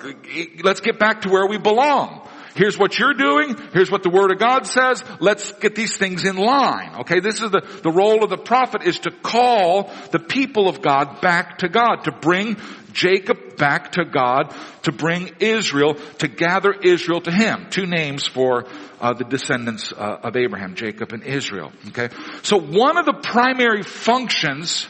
let's 0.63 0.81
get 0.81 0.99
back 0.99 1.23
to 1.23 1.29
where 1.29 1.47
we 1.47 1.59
belong. 1.59 2.26
Here's 2.57 2.79
what 2.79 2.99
you're 2.99 3.15
doing. 3.15 3.57
Here's 3.73 3.91
what 3.91 4.03
the 4.03 4.11
Word 4.11 4.33
of 4.33 4.39
God 4.39 4.67
says. 4.67 5.05
Let's 5.21 5.53
get 5.53 5.75
these 5.75 5.97
things 5.97 6.25
in 6.25 6.37
line. 6.37 7.01
Okay, 7.01 7.21
this 7.21 7.43
is 7.43 7.51
the, 7.51 7.61
the 7.83 7.91
role 7.91 8.25
of 8.25 8.31
the 8.31 8.39
prophet 8.39 8.83
is 8.83 8.99
to 9.01 9.11
call 9.11 9.91
the 10.11 10.19
people 10.19 10.69
of 10.69 10.81
God 10.81 11.21
back 11.21 11.59
to 11.59 11.69
God, 11.69 12.05
to 12.05 12.13
bring 12.13 12.57
Jacob 12.93 13.59
back 13.59 13.93
to 13.93 14.07
God, 14.07 14.55
to 14.85 14.93
bring 14.93 15.31
Israel, 15.39 15.97
to 16.19 16.29
gather 16.29 16.73
Israel 16.73 17.21
to 17.21 17.31
Him. 17.31 17.67
Two 17.69 17.85
names 17.85 18.27
for 18.27 18.65
uh, 19.01 19.13
the 19.13 19.25
descendants 19.25 19.93
uh, 19.93 20.21
of 20.23 20.35
Abraham, 20.35 20.75
Jacob 20.77 21.13
and 21.13 21.23
Israel. 21.23 21.73
Okay, 21.89 22.09
so 22.43 22.59
one 22.59 22.97
of 22.97 23.05
the 23.05 23.21
primary 23.23 23.83
functions 23.83 24.89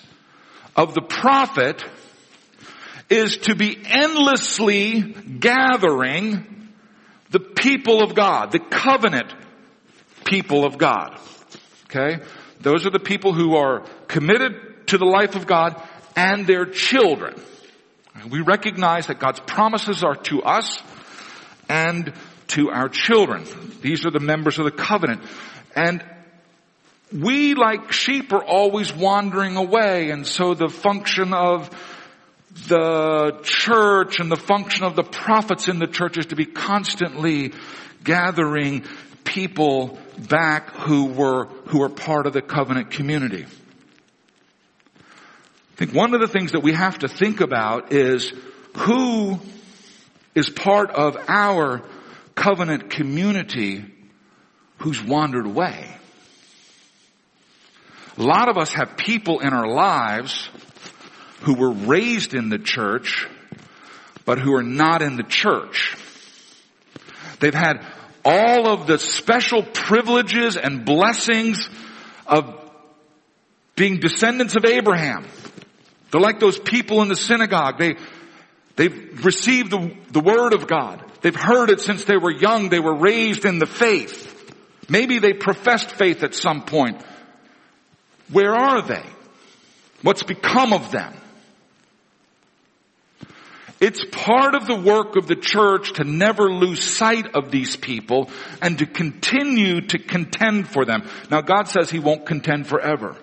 of 0.76 0.94
the 0.94 1.02
prophet 1.02 1.82
is 3.10 3.38
to 3.38 3.56
be 3.56 3.76
endlessly 3.84 5.00
gathering 5.00 6.55
the 7.30 7.40
people 7.40 8.02
of 8.02 8.14
God, 8.14 8.52
the 8.52 8.58
covenant 8.58 9.32
people 10.24 10.64
of 10.64 10.78
God. 10.78 11.18
Okay? 11.86 12.22
Those 12.60 12.86
are 12.86 12.90
the 12.90 12.98
people 12.98 13.32
who 13.32 13.56
are 13.56 13.80
committed 14.08 14.86
to 14.88 14.98
the 14.98 15.04
life 15.04 15.34
of 15.36 15.46
God 15.46 15.80
and 16.14 16.46
their 16.46 16.66
children. 16.66 17.34
We 18.30 18.40
recognize 18.40 19.08
that 19.08 19.18
God's 19.18 19.40
promises 19.40 20.02
are 20.02 20.16
to 20.16 20.42
us 20.42 20.78
and 21.68 22.12
to 22.48 22.70
our 22.70 22.88
children. 22.88 23.44
These 23.82 24.06
are 24.06 24.10
the 24.10 24.20
members 24.20 24.58
of 24.58 24.64
the 24.64 24.70
covenant. 24.70 25.22
And 25.74 26.02
we, 27.12 27.54
like 27.54 27.92
sheep, 27.92 28.32
are 28.32 28.44
always 28.44 28.92
wandering 28.92 29.56
away, 29.56 30.10
and 30.10 30.26
so 30.26 30.54
the 30.54 30.68
function 30.68 31.32
of 31.32 31.70
the 32.68 33.38
church 33.42 34.18
and 34.18 34.30
the 34.30 34.36
function 34.36 34.84
of 34.84 34.96
the 34.96 35.02
prophets 35.02 35.68
in 35.68 35.78
the 35.78 35.86
church 35.86 36.16
is 36.18 36.26
to 36.26 36.36
be 36.36 36.46
constantly 36.46 37.52
gathering 38.02 38.84
people 39.24 39.98
back 40.28 40.70
who 40.70 41.06
were, 41.06 41.46
who 41.66 41.82
are 41.82 41.88
part 41.88 42.26
of 42.26 42.32
the 42.32 42.40
covenant 42.40 42.90
community. 42.90 43.44
I 44.94 45.76
think 45.76 45.92
one 45.92 46.14
of 46.14 46.20
the 46.20 46.28
things 46.28 46.52
that 46.52 46.60
we 46.60 46.72
have 46.72 47.00
to 47.00 47.08
think 47.08 47.40
about 47.40 47.92
is 47.92 48.32
who 48.76 49.38
is 50.34 50.48
part 50.48 50.90
of 50.90 51.16
our 51.28 51.82
covenant 52.34 52.90
community 52.90 53.84
who's 54.78 55.02
wandered 55.02 55.46
away. 55.46 55.90
A 58.16 58.22
lot 58.22 58.48
of 58.48 58.56
us 58.56 58.72
have 58.72 58.96
people 58.96 59.40
in 59.40 59.52
our 59.52 59.68
lives 59.68 60.48
who 61.40 61.54
were 61.54 61.72
raised 61.72 62.34
in 62.34 62.48
the 62.48 62.58
church, 62.58 63.26
but 64.24 64.38
who 64.38 64.54
are 64.54 64.62
not 64.62 65.02
in 65.02 65.16
the 65.16 65.22
church. 65.22 65.96
They've 67.40 67.54
had 67.54 67.84
all 68.24 68.68
of 68.68 68.86
the 68.86 68.98
special 68.98 69.62
privileges 69.62 70.56
and 70.56 70.84
blessings 70.84 71.68
of 72.26 72.62
being 73.76 74.00
descendants 74.00 74.56
of 74.56 74.64
Abraham. 74.64 75.26
They're 76.10 76.20
like 76.20 76.40
those 76.40 76.58
people 76.58 77.02
in 77.02 77.08
the 77.08 77.16
synagogue. 77.16 77.78
They, 77.78 77.96
they've 78.76 79.24
received 79.24 79.70
the, 79.70 79.94
the 80.10 80.20
word 80.20 80.54
of 80.54 80.66
God. 80.66 81.04
They've 81.20 81.36
heard 81.36 81.70
it 81.70 81.80
since 81.80 82.04
they 82.04 82.16
were 82.16 82.32
young. 82.32 82.68
They 82.68 82.80
were 82.80 82.96
raised 82.96 83.44
in 83.44 83.58
the 83.58 83.66
faith. 83.66 84.32
Maybe 84.88 85.18
they 85.18 85.32
professed 85.32 85.90
faith 85.90 86.22
at 86.22 86.34
some 86.34 86.62
point. 86.62 87.02
Where 88.32 88.54
are 88.54 88.82
they? 88.82 89.04
What's 90.02 90.22
become 90.22 90.72
of 90.72 90.90
them? 90.90 91.14
It's 93.78 94.04
part 94.10 94.54
of 94.54 94.66
the 94.66 94.76
work 94.76 95.16
of 95.16 95.26
the 95.26 95.36
church 95.36 95.94
to 95.94 96.04
never 96.04 96.50
lose 96.50 96.82
sight 96.82 97.34
of 97.34 97.50
these 97.50 97.76
people 97.76 98.30
and 98.62 98.78
to 98.78 98.86
continue 98.86 99.82
to 99.82 99.98
contend 99.98 100.68
for 100.68 100.84
them. 100.84 101.06
Now 101.30 101.42
God 101.42 101.68
says 101.68 101.90
He 101.90 101.98
won't 101.98 102.24
contend 102.24 102.66
forever. 102.66 103.16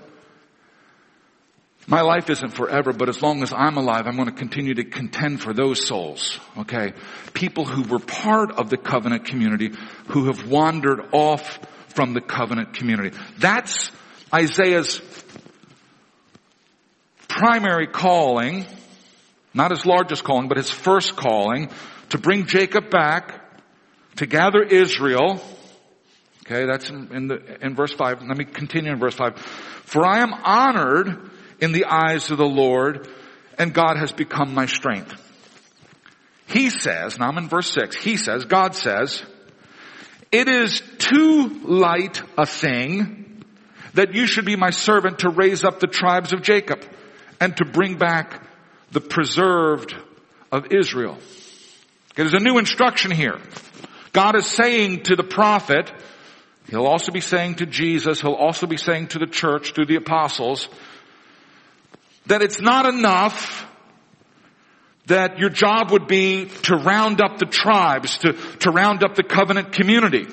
My 1.86 2.02
life 2.02 2.30
isn't 2.30 2.52
forever, 2.52 2.94
but 2.94 3.10
as 3.10 3.22
long 3.22 3.44
as 3.44 3.52
I'm 3.52 3.78
alive, 3.78 4.08
I'm 4.08 4.16
going 4.16 4.30
to 4.30 4.36
continue 4.36 4.74
to 4.76 4.86
contend 4.86 5.42
for 5.42 5.54
those 5.54 5.86
souls. 5.86 6.40
Okay? 6.58 6.94
People 7.34 7.66
who 7.66 7.84
were 7.84 8.00
part 8.00 8.52
of 8.52 8.70
the 8.70 8.78
covenant 8.78 9.26
community, 9.26 9.72
who 10.08 10.28
have 10.28 10.48
wandered 10.48 11.02
off 11.12 11.60
from 11.90 12.14
the 12.14 12.22
covenant 12.22 12.74
community. 12.74 13.18
That's 13.38 13.92
Isaiah's 14.34 15.02
primary 17.28 17.88
calling 17.88 18.66
not 19.54 19.72
his 19.72 19.86
largest 19.86 20.24
calling, 20.24 20.48
but 20.48 20.58
his 20.58 20.70
first 20.70 21.16
calling 21.16 21.70
to 22.10 22.18
bring 22.18 22.46
Jacob 22.46 22.90
back, 22.90 23.40
to 24.18 24.26
gather 24.26 24.62
Israel. 24.62 25.42
Okay, 26.46 26.66
that's 26.66 26.90
in, 26.90 27.10
in, 27.12 27.28
the, 27.28 27.66
in 27.66 27.76
verse 27.76 27.94
5. 27.94 28.22
Let 28.24 28.38
me 28.38 28.46
continue 28.46 28.92
in 28.92 29.00
verse 29.00 29.16
5. 29.16 29.40
For 29.40 30.06
I 30.06 30.20
am 30.20 30.34
honored 30.34 31.32
in 31.60 31.72
the 31.72 31.86
eyes 31.86 32.30
of 32.32 32.38
the 32.38 32.46
Lord, 32.46 33.08
and 33.58 33.74
God 33.74 33.98
has 33.98 34.12
become 34.12 34.54
my 34.54 34.66
strength. 34.66 35.20
He 36.48 36.70
says, 36.70 37.18
now 37.18 37.30
I'm 37.30 37.38
in 37.38 37.48
verse 37.48 37.72
6, 37.74 37.96
he 37.96 38.18
says, 38.18 38.46
God 38.46 38.76
says, 38.76 39.24
it 40.32 40.48
is 40.48 40.82
too 40.98 41.48
light 41.64 42.22
a 42.38 42.46
thing 42.46 43.44
that 43.94 44.14
you 44.14 44.26
should 44.26 44.46
be 44.46 44.56
my 44.56 44.72
servant 44.72 45.20
to 45.20 45.30
raise 45.30 45.64
up 45.64 45.80
the 45.80 45.88
tribes 45.88 46.34
of 46.34 46.42
Jacob 46.42 46.84
and 47.40 47.56
to 47.58 47.66
bring 47.66 47.98
back 47.98 48.43
the 48.94 49.02
preserved 49.02 49.96
of 50.52 50.72
Israel. 50.72 51.18
There's 52.16 52.34
a 52.34 52.40
new 52.40 52.60
instruction 52.60 53.12
here. 53.12 53.40
God 54.12 54.36
is 54.36 54.46
saying 54.46 55.04
to 55.04 55.16
the 55.16 55.24
prophet, 55.24 55.92
He'll 56.70 56.86
also 56.86 57.12
be 57.12 57.20
saying 57.20 57.56
to 57.56 57.66
Jesus, 57.66 58.22
He'll 58.22 58.34
also 58.34 58.68
be 58.68 58.78
saying 58.78 59.08
to 59.08 59.20
the 59.20 59.26
church, 59.26 59.74
to 59.74 59.86
the 59.86 59.96
apostles, 59.96 60.70
that 62.28 62.42
it's 62.42 62.62
not 62.62 62.86
enough 62.86 63.68
that 65.08 65.40
your 65.40 65.50
job 65.50 65.92
would 65.92 66.08
be 66.08 66.46
to 66.46 66.76
round 66.76 67.22
up 67.22 67.38
the 67.38 67.46
tribes, 67.46 68.20
to, 68.20 68.34
to 68.60 68.72
round 68.72 69.04
up 69.04 69.16
the 69.16 69.24
covenant 69.24 69.74
community. 69.74 70.28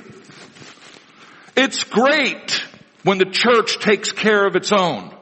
It's 1.57 1.83
great 1.83 2.63
when 3.03 3.19
the 3.19 3.25
church 3.25 3.81
takes 3.81 4.13
care 4.13 4.47
of 4.47 4.55
its 4.55 4.71
own. 4.71 5.17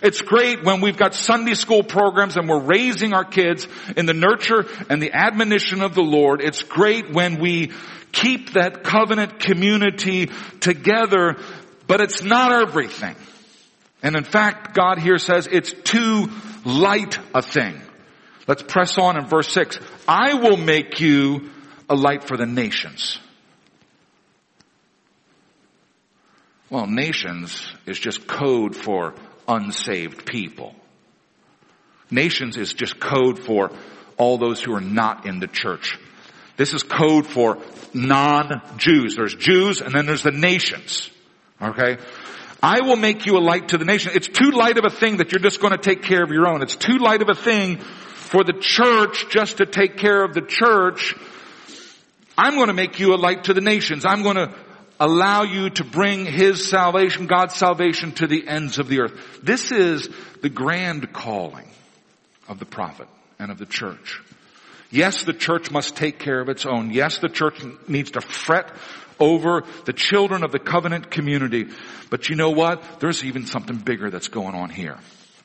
It's 0.00 0.20
great 0.20 0.64
when 0.64 0.80
we've 0.80 0.96
got 0.96 1.14
Sunday 1.14 1.54
school 1.54 1.82
programs 1.82 2.36
and 2.36 2.48
we're 2.48 2.62
raising 2.62 3.12
our 3.12 3.24
kids 3.24 3.66
in 3.96 4.06
the 4.06 4.14
nurture 4.14 4.64
and 4.88 5.02
the 5.02 5.12
admonition 5.12 5.82
of 5.82 5.94
the 5.94 6.02
Lord. 6.02 6.40
It's 6.40 6.62
great 6.62 7.10
when 7.12 7.40
we 7.40 7.72
keep 8.12 8.52
that 8.52 8.84
covenant 8.84 9.40
community 9.40 10.30
together, 10.60 11.36
but 11.86 12.00
it's 12.00 12.22
not 12.22 12.52
everything. 12.52 13.16
And 14.02 14.14
in 14.14 14.24
fact, 14.24 14.74
God 14.74 14.98
here 14.98 15.18
says 15.18 15.48
it's 15.50 15.72
too 15.72 16.28
light 16.64 17.18
a 17.34 17.42
thing. 17.42 17.80
Let's 18.46 18.62
press 18.62 18.98
on 18.98 19.18
in 19.18 19.26
verse 19.26 19.48
6. 19.52 19.78
I 20.06 20.34
will 20.34 20.56
make 20.56 21.00
you 21.00 21.50
a 21.90 21.96
light 21.96 22.24
for 22.24 22.36
the 22.36 22.46
nations. 22.46 23.18
Well, 26.70 26.86
nations 26.86 27.66
is 27.86 27.98
just 27.98 28.26
code 28.26 28.76
for 28.76 29.14
unsaved 29.48 30.26
people. 30.26 30.74
Nations 32.10 32.56
is 32.56 32.72
just 32.72 33.00
code 33.00 33.38
for 33.38 33.70
all 34.16 34.38
those 34.38 34.62
who 34.62 34.74
are 34.74 34.80
not 34.80 35.26
in 35.26 35.40
the 35.40 35.46
church. 35.46 35.98
This 36.56 36.74
is 36.74 36.82
code 36.82 37.26
for 37.26 37.58
non-Jews. 37.94 39.16
There's 39.16 39.34
Jews 39.34 39.80
and 39.80 39.94
then 39.94 40.06
there's 40.06 40.22
the 40.22 40.32
nations. 40.32 41.10
Okay? 41.60 41.98
I 42.62 42.80
will 42.80 42.96
make 42.96 43.26
you 43.26 43.38
a 43.38 43.40
light 43.40 43.68
to 43.68 43.78
the 43.78 43.84
nation. 43.84 44.12
It's 44.14 44.28
too 44.28 44.50
light 44.50 44.78
of 44.78 44.84
a 44.84 44.90
thing 44.90 45.18
that 45.18 45.32
you're 45.32 45.40
just 45.40 45.60
going 45.60 45.72
to 45.72 45.78
take 45.78 46.02
care 46.02 46.22
of 46.22 46.30
your 46.30 46.48
own. 46.48 46.62
It's 46.62 46.76
too 46.76 46.98
light 46.98 47.22
of 47.22 47.28
a 47.28 47.34
thing 47.34 47.78
for 47.78 48.42
the 48.42 48.52
church 48.52 49.26
just 49.30 49.58
to 49.58 49.66
take 49.66 49.96
care 49.96 50.24
of 50.24 50.34
the 50.34 50.42
church. 50.42 51.14
I'm 52.36 52.56
going 52.56 52.66
to 52.68 52.74
make 52.74 52.98
you 52.98 53.14
a 53.14 53.16
light 53.16 53.44
to 53.44 53.54
the 53.54 53.60
nations. 53.60 54.04
I'm 54.04 54.22
going 54.22 54.36
to 54.36 54.52
allow 55.00 55.42
you 55.42 55.70
to 55.70 55.84
bring 55.84 56.26
His 56.26 56.68
salvation, 56.68 57.26
God's 57.26 57.54
salvation 57.54 58.12
to 58.12 58.26
the 58.26 58.46
ends 58.46 58.78
of 58.78 58.88
the 58.88 59.00
earth. 59.00 59.40
This 59.42 59.70
is 59.72 60.08
the 60.42 60.48
grand 60.48 61.12
calling 61.12 61.68
of 62.48 62.58
the 62.58 62.66
prophet 62.66 63.08
and 63.38 63.50
of 63.50 63.58
the 63.58 63.66
church. 63.66 64.20
Yes, 64.90 65.24
the 65.24 65.34
church 65.34 65.70
must 65.70 65.96
take 65.96 66.18
care 66.18 66.40
of 66.40 66.48
its 66.48 66.64
own. 66.64 66.90
Yes, 66.90 67.18
the 67.18 67.28
church 67.28 67.62
needs 67.86 68.12
to 68.12 68.20
fret 68.20 68.74
over 69.20 69.64
the 69.84 69.92
children 69.92 70.44
of 70.44 70.52
the 70.52 70.58
covenant 70.58 71.10
community. 71.10 71.66
But 72.10 72.28
you 72.28 72.36
know 72.36 72.50
what? 72.50 73.00
There's 73.00 73.24
even 73.24 73.46
something 73.46 73.76
bigger 73.76 74.10
that's 74.10 74.28
going 74.28 74.54
on 74.54 74.70
here. 74.70 74.98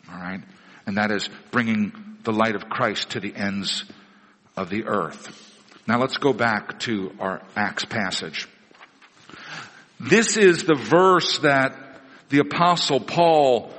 Alright? 0.10 0.42
And 0.86 0.98
that 0.98 1.12
is 1.12 1.30
bringing 1.52 1.92
the 2.24 2.32
light 2.32 2.56
of 2.56 2.70
Christ 2.70 3.12
to 3.12 3.20
the 3.20 3.36
ends 3.36 3.84
of 4.56 4.70
the 4.70 4.86
earth. 4.86 5.39
Now 5.88 6.00
let's 6.00 6.18
go 6.18 6.32
back 6.32 6.80
to 6.82 7.12
our 7.20 7.42
Acts 7.56 7.86
passage. 7.86 8.48
This 10.04 10.38
is 10.38 10.63
the 10.63 10.76
verse 10.76 11.39
that 11.39 11.78
the 12.30 12.39
apostle 12.39 13.00
Paul 13.00 13.72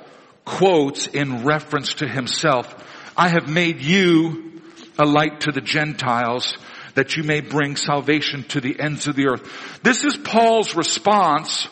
quotes 0.45 1.07
in 1.07 1.45
reference 1.45 1.95
to 1.95 2.09
himself. 2.09 2.73
I 3.17 3.29
have 3.29 3.49
made 3.49 3.81
you 3.81 4.63
a 4.99 5.05
light 5.05 5.41
to 5.41 5.53
the 5.53 5.61
Gentiles 5.61 6.57
that 6.95 7.17
you 7.17 7.25
may 7.25 7.41
bring 7.41 7.77
salvation 7.77 8.45
to 8.45 8.61
the 8.61 8.79
ends 8.79 9.07
of 9.07 9.17
the 9.17 9.27
earth. 9.27 9.81
This 9.83 10.05
is 10.05 10.17
Paul's 10.17 10.75
response 10.75 11.69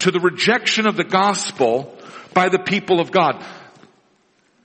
to 0.00 0.10
the 0.10 0.20
rejection 0.20 0.86
of 0.86 0.96
the 0.96 1.04
gospel 1.04 1.96
by 2.34 2.48
the 2.48 2.58
people 2.58 2.98
of 2.98 3.12
God. 3.12 3.44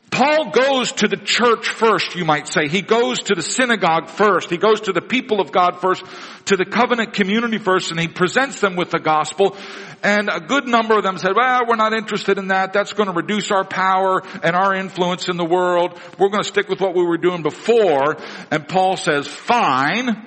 Paul 0.09 0.51
goes 0.51 0.93
to 0.93 1.07
the 1.07 1.17
church 1.17 1.67
first, 1.67 2.15
you 2.15 2.23
might 2.23 2.47
say. 2.47 2.69
He 2.69 2.81
goes 2.81 3.23
to 3.23 3.35
the 3.35 3.41
synagogue 3.41 4.09
first. 4.09 4.49
He 4.49 4.57
goes 4.57 4.81
to 4.81 4.93
the 4.93 5.01
people 5.01 5.41
of 5.41 5.51
God 5.51 5.81
first, 5.81 6.03
to 6.45 6.55
the 6.55 6.65
covenant 6.65 7.13
community 7.13 7.57
first, 7.57 7.91
and 7.91 7.99
he 7.99 8.07
presents 8.07 8.61
them 8.61 8.75
with 8.75 8.89
the 8.91 8.99
gospel. 8.99 9.57
And 10.01 10.29
a 10.29 10.39
good 10.39 10.65
number 10.65 10.97
of 10.97 11.03
them 11.03 11.17
said, 11.17 11.33
well, 11.35 11.65
we're 11.67 11.75
not 11.75 11.93
interested 11.93 12.37
in 12.37 12.47
that. 12.47 12.71
That's 12.71 12.93
going 12.93 13.07
to 13.07 13.13
reduce 13.13 13.51
our 13.51 13.65
power 13.65 14.23
and 14.43 14.55
our 14.55 14.73
influence 14.73 15.27
in 15.27 15.35
the 15.35 15.45
world. 15.45 15.99
We're 16.17 16.29
going 16.29 16.43
to 16.43 16.49
stick 16.49 16.69
with 16.69 16.79
what 16.79 16.95
we 16.95 17.03
were 17.03 17.17
doing 17.17 17.43
before. 17.43 18.17
And 18.49 18.67
Paul 18.67 18.95
says, 18.95 19.27
fine. 19.27 20.25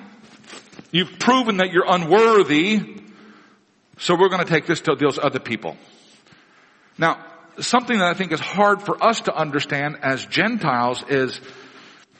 You've 0.91 1.17
proven 1.19 1.57
that 1.57 1.71
you're 1.71 1.89
unworthy. 1.89 3.01
So 3.97 4.15
we're 4.15 4.29
going 4.29 4.43
to 4.43 4.49
take 4.49 4.67
this 4.67 4.81
to 4.81 4.95
those 4.95 5.17
other 5.17 5.39
people. 5.39 5.75
Now, 6.97 7.25
something 7.59 7.97
that 7.97 8.07
I 8.07 8.13
think 8.13 8.31
is 8.31 8.39
hard 8.39 8.81
for 8.81 9.03
us 9.03 9.21
to 9.21 9.35
understand 9.35 9.97
as 10.01 10.25
Gentiles 10.25 11.03
is 11.09 11.39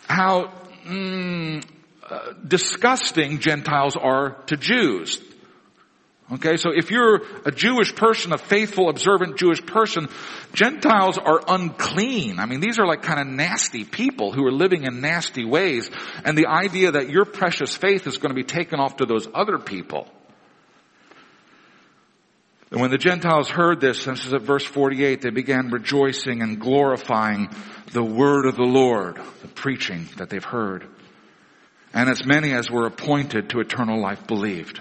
how 0.08 0.52
mm, 0.86 1.64
uh, 2.10 2.34
disgusting 2.46 3.40
Gentiles 3.40 3.96
are 3.96 4.32
to 4.48 4.58
Jews. 4.58 5.22
Okay, 6.34 6.56
so 6.56 6.72
if 6.74 6.92
you're 6.92 7.22
a 7.46 7.52
Jewish 7.52 7.94
person, 7.94 8.32
a 8.32 8.38
faithful, 8.38 8.90
observant 8.90 9.38
Jewish 9.38 9.66
person, 9.66 10.08
Gentiles 10.54 11.18
are 11.18 11.42
unclean. 11.46 12.40
I 12.40 12.46
mean, 12.46 12.62
these 12.62 12.80
are 12.80 12.88
like 12.88 13.02
kind 13.02 13.20
of 13.20 13.28
nasty 13.28 13.84
people 13.84 14.32
who 14.32 14.46
are 14.46 14.52
living 14.52 14.86
in 14.86 15.02
nasty 15.02 15.44
ways. 15.44 15.92
And 16.24 16.38
the 16.38 16.48
idea 16.48 16.94
that 16.94 17.10
your 17.10 17.26
precious 17.26 17.76
faith 17.76 18.08
is 18.08 18.18
going 18.18 18.30
to 18.30 18.36
be 18.36 18.46
taken 18.46 18.80
off 18.80 18.98
to 18.98 19.06
those 19.06 19.28
other 19.34 19.58
people 19.58 20.08
and 22.72 22.80
when 22.80 22.90
the 22.90 22.98
Gentiles 22.98 23.50
heard 23.50 23.82
this, 23.82 24.06
this 24.06 24.26
is 24.26 24.34
at 24.34 24.44
verse 24.44 24.64
48, 24.64 25.22
they 25.22 25.30
began 25.30 25.72
rejoicing 25.72 26.42
and 26.42 26.58
glorifying 26.58 27.50
the 27.92 28.04
word 28.04 28.46
of 28.46 28.56
the 28.56 28.64
Lord, 28.64 29.20
the 29.42 29.50
preaching 29.50 30.08
that 30.16 30.30
they've 30.30 30.44
heard. 30.44 30.88
And 31.94 32.10
as 32.10 32.26
many 32.26 32.54
as 32.54 32.72
were 32.72 32.88
appointed 32.88 33.50
to 33.50 33.60
eternal 33.60 34.02
life 34.02 34.26
believed. 34.26 34.80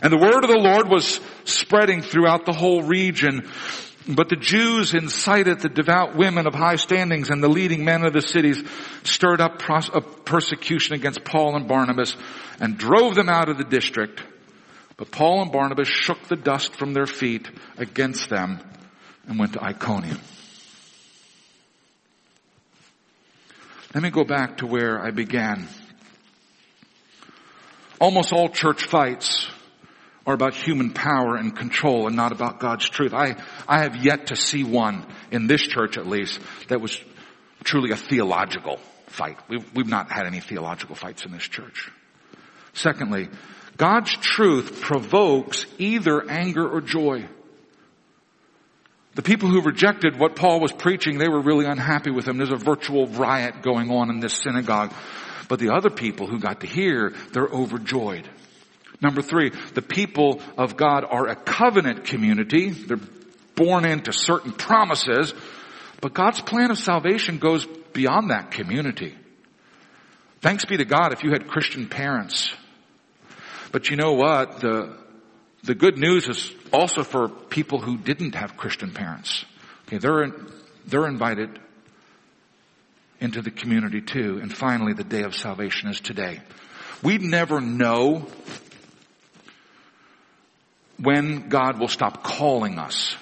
And 0.00 0.12
the 0.12 0.18
word 0.18 0.44
of 0.44 0.50
the 0.50 0.58
Lord 0.58 0.88
was 0.88 1.20
spreading 1.44 2.00
throughout 2.00 2.46
the 2.46 2.52
whole 2.52 2.84
region. 2.84 3.50
But 4.06 4.28
the 4.28 4.36
Jews 4.36 4.94
incited 4.94 5.60
the 5.60 5.68
devout 5.68 6.14
women 6.16 6.46
of 6.46 6.54
high 6.54 6.76
standings 6.76 7.28
and 7.28 7.42
the 7.42 7.48
leading 7.48 7.84
men 7.84 8.04
of 8.04 8.12
the 8.12 8.22
cities 8.22 8.62
stirred 9.02 9.40
up 9.40 9.60
uh, 9.68 10.00
persecution 10.24 10.94
against 10.94 11.24
Paul 11.24 11.56
and 11.56 11.66
Barnabas 11.66 12.16
and 12.60 12.78
drove 12.78 13.16
them 13.16 13.28
out 13.28 13.48
of 13.48 13.58
the 13.58 13.64
district. 13.64 14.22
But 15.00 15.10
Paul 15.10 15.40
and 15.40 15.50
Barnabas 15.50 15.88
shook 15.88 16.24
the 16.24 16.36
dust 16.36 16.74
from 16.74 16.92
their 16.92 17.06
feet 17.06 17.48
against 17.78 18.28
them 18.28 18.60
and 19.26 19.38
went 19.38 19.54
to 19.54 19.64
Iconium. 19.64 20.20
Let 23.94 24.02
me 24.02 24.10
go 24.10 24.24
back 24.24 24.58
to 24.58 24.66
where 24.66 25.02
I 25.02 25.10
began. 25.10 25.66
Almost 27.98 28.34
all 28.34 28.50
church 28.50 28.84
fights 28.84 29.48
are 30.26 30.34
about 30.34 30.52
human 30.52 30.90
power 30.90 31.34
and 31.34 31.56
control 31.56 32.06
and 32.06 32.14
not 32.14 32.32
about 32.32 32.60
God's 32.60 32.86
truth. 32.86 33.14
I, 33.14 33.36
I 33.66 33.78
have 33.84 34.04
yet 34.04 34.26
to 34.26 34.36
see 34.36 34.64
one 34.64 35.06
in 35.30 35.46
this 35.46 35.62
church 35.62 35.96
at 35.96 36.06
least 36.06 36.38
that 36.68 36.82
was 36.82 37.02
truly 37.64 37.90
a 37.90 37.96
theological 37.96 38.76
fight. 39.06 39.38
We've, 39.48 39.64
we've 39.74 39.88
not 39.88 40.12
had 40.12 40.26
any 40.26 40.40
theological 40.40 40.94
fights 40.94 41.24
in 41.24 41.32
this 41.32 41.48
church. 41.48 41.90
Secondly, 42.74 43.30
God's 43.80 44.14
truth 44.14 44.82
provokes 44.82 45.64
either 45.78 46.30
anger 46.30 46.68
or 46.68 46.82
joy. 46.82 47.26
The 49.14 49.22
people 49.22 49.48
who 49.48 49.62
rejected 49.62 50.18
what 50.18 50.36
Paul 50.36 50.60
was 50.60 50.70
preaching, 50.70 51.16
they 51.16 51.30
were 51.30 51.40
really 51.40 51.64
unhappy 51.64 52.10
with 52.10 52.28
him. 52.28 52.36
There's 52.36 52.52
a 52.52 52.56
virtual 52.56 53.06
riot 53.06 53.62
going 53.62 53.90
on 53.90 54.10
in 54.10 54.20
this 54.20 54.34
synagogue. 54.34 54.92
But 55.48 55.60
the 55.60 55.70
other 55.70 55.88
people 55.88 56.26
who 56.26 56.38
got 56.38 56.60
to 56.60 56.66
hear, 56.66 57.14
they're 57.32 57.48
overjoyed. 57.48 58.28
Number 59.00 59.22
three, 59.22 59.50
the 59.72 59.80
people 59.80 60.42
of 60.58 60.76
God 60.76 61.06
are 61.08 61.28
a 61.28 61.34
covenant 61.34 62.04
community. 62.04 62.68
They're 62.68 63.00
born 63.54 63.86
into 63.86 64.12
certain 64.12 64.52
promises, 64.52 65.32
but 66.02 66.12
God's 66.12 66.42
plan 66.42 66.70
of 66.70 66.76
salvation 66.76 67.38
goes 67.38 67.64
beyond 67.94 68.28
that 68.28 68.50
community. 68.50 69.16
Thanks 70.42 70.66
be 70.66 70.76
to 70.76 70.84
God 70.84 71.14
if 71.14 71.24
you 71.24 71.30
had 71.30 71.48
Christian 71.48 71.88
parents 71.88 72.54
but 73.72 73.90
you 73.90 73.96
know 73.96 74.12
what? 74.12 74.60
The, 74.60 74.96
the 75.62 75.74
good 75.74 75.98
news 75.98 76.28
is 76.28 76.52
also 76.72 77.02
for 77.04 77.28
people 77.28 77.80
who 77.80 77.96
didn't 77.96 78.34
have 78.34 78.56
Christian 78.56 78.92
parents. 78.92 79.44
Okay, 79.86 79.98
they're, 79.98 80.30
they're 80.86 81.06
invited 81.06 81.58
into 83.20 83.42
the 83.42 83.50
community 83.50 84.00
too. 84.00 84.38
And 84.40 84.52
finally, 84.52 84.92
the 84.92 85.04
day 85.04 85.22
of 85.22 85.34
salvation 85.34 85.90
is 85.90 86.00
today. 86.00 86.40
We 87.02 87.18
never 87.18 87.60
know 87.60 88.26
when 90.98 91.48
God 91.48 91.78
will 91.78 91.88
stop 91.88 92.22
calling 92.22 92.78
us. 92.78 93.16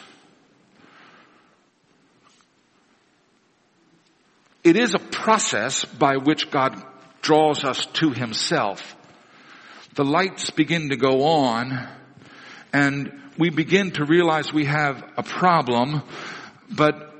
It 4.64 4.76
is 4.76 4.94
a 4.94 4.98
process 4.98 5.84
by 5.84 6.16
which 6.16 6.50
God 6.50 6.82
draws 7.22 7.64
us 7.64 7.86
to 7.94 8.10
himself 8.10 8.96
the 9.98 10.04
lights 10.04 10.50
begin 10.50 10.90
to 10.90 10.96
go 10.96 11.24
on 11.24 11.88
and 12.72 13.10
we 13.36 13.50
begin 13.50 13.90
to 13.90 14.04
realize 14.04 14.52
we 14.52 14.64
have 14.64 15.02
a 15.16 15.24
problem, 15.24 16.02
but 16.70 17.12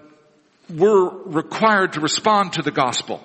we're 0.71 1.09
required 1.25 1.95
to 1.95 2.01
respond 2.01 2.53
to 2.53 2.63
the 2.63 2.71
gospel, 2.71 3.21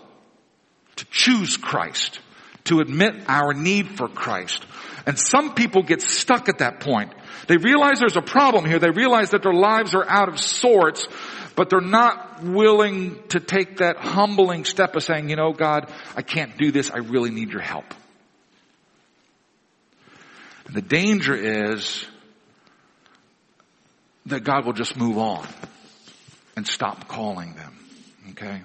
to 0.95 1.05
choose 1.11 1.55
Christ, 1.55 2.19
to 2.63 2.79
admit 2.79 3.13
our 3.27 3.53
need 3.53 3.89
for 3.89 4.07
Christ. 4.07 4.65
And 5.05 5.19
some 5.19 5.53
people 5.53 5.83
get 5.83 6.01
stuck 6.01 6.49
at 6.49 6.57
that 6.57 6.79
point. 6.79 7.13
They 7.47 7.57
realize 7.57 7.99
there's 7.99 8.17
a 8.17 8.23
problem 8.23 8.65
here. 8.65 8.79
They 8.79 8.89
realize 8.89 9.29
that 9.31 9.43
their 9.43 9.53
lives 9.53 9.93
are 9.93 10.09
out 10.09 10.29
of 10.29 10.39
sorts, 10.39 11.07
but 11.55 11.69
they're 11.69 11.79
not 11.79 12.41
willing 12.41 13.21
to 13.27 13.39
take 13.39 13.77
that 13.77 13.97
humbling 13.97 14.65
step 14.65 14.95
of 14.95 15.03
saying, 15.03 15.29
you 15.29 15.35
know, 15.35 15.53
God, 15.53 15.91
I 16.15 16.23
can't 16.23 16.57
do 16.57 16.71
this. 16.71 16.89
I 16.89 16.97
really 16.97 17.29
need 17.29 17.51
your 17.51 17.61
help. 17.61 17.85
The 20.71 20.81
danger 20.81 21.35
is 21.35 22.05
that 24.27 24.43
God 24.43 24.65
will 24.65 24.73
just 24.73 24.97
move 24.97 25.17
on 25.17 25.47
and 26.55 26.65
stop 26.65 27.07
calling 27.07 27.53
them. 27.55 27.77
Okay? 28.31 28.61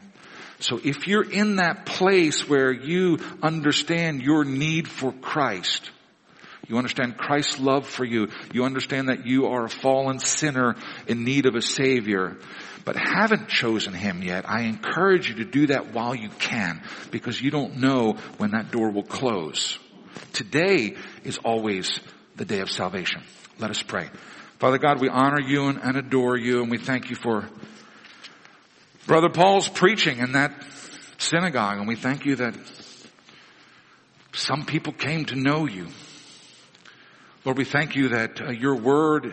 So 0.60 0.80
if 0.82 1.06
you're 1.06 1.28
in 1.28 1.56
that 1.56 1.86
place 1.86 2.48
where 2.48 2.72
you 2.72 3.18
understand 3.42 4.22
your 4.22 4.44
need 4.44 4.88
for 4.88 5.12
Christ, 5.12 5.90
you 6.68 6.76
understand 6.76 7.16
Christ's 7.16 7.60
love 7.60 7.86
for 7.86 8.04
you, 8.04 8.28
you 8.52 8.64
understand 8.64 9.08
that 9.08 9.26
you 9.26 9.46
are 9.46 9.64
a 9.64 9.70
fallen 9.70 10.18
sinner 10.18 10.76
in 11.06 11.24
need 11.24 11.46
of 11.46 11.54
a 11.54 11.62
Savior, 11.62 12.36
but 12.84 12.96
haven't 12.96 13.48
chosen 13.48 13.94
Him 13.94 14.22
yet, 14.22 14.48
I 14.48 14.62
encourage 14.62 15.28
you 15.28 15.36
to 15.36 15.44
do 15.44 15.68
that 15.68 15.92
while 15.92 16.14
you 16.14 16.28
can, 16.28 16.82
because 17.10 17.40
you 17.40 17.50
don't 17.50 17.78
know 17.78 18.14
when 18.38 18.50
that 18.50 18.70
door 18.70 18.90
will 18.90 19.04
close. 19.04 19.78
Today 20.32 20.96
is 21.24 21.38
always 21.38 22.00
the 22.36 22.44
day 22.44 22.60
of 22.60 22.70
salvation. 22.70 23.22
Let 23.58 23.70
us 23.70 23.82
pray. 23.82 24.08
Father 24.58 24.78
God, 24.78 25.00
we 25.00 25.08
honor 25.08 25.40
you 25.40 25.66
and, 25.68 25.96
adore 25.96 26.36
you 26.36 26.62
and 26.62 26.70
we 26.70 26.78
thank 26.78 27.10
you 27.10 27.16
for 27.16 27.48
Brother 29.06 29.28
Paul's 29.28 29.68
preaching 29.68 30.18
in 30.18 30.32
that 30.32 30.52
synagogue 31.18 31.78
and 31.78 31.88
we 31.88 31.96
thank 31.96 32.24
you 32.24 32.36
that 32.36 32.54
some 34.32 34.64
people 34.64 34.92
came 34.92 35.24
to 35.26 35.36
know 35.36 35.66
you. 35.66 35.88
Lord, 37.44 37.58
we 37.58 37.64
thank 37.64 37.96
you 37.96 38.10
that 38.10 38.40
uh, 38.40 38.50
your 38.50 38.74
word 38.76 39.32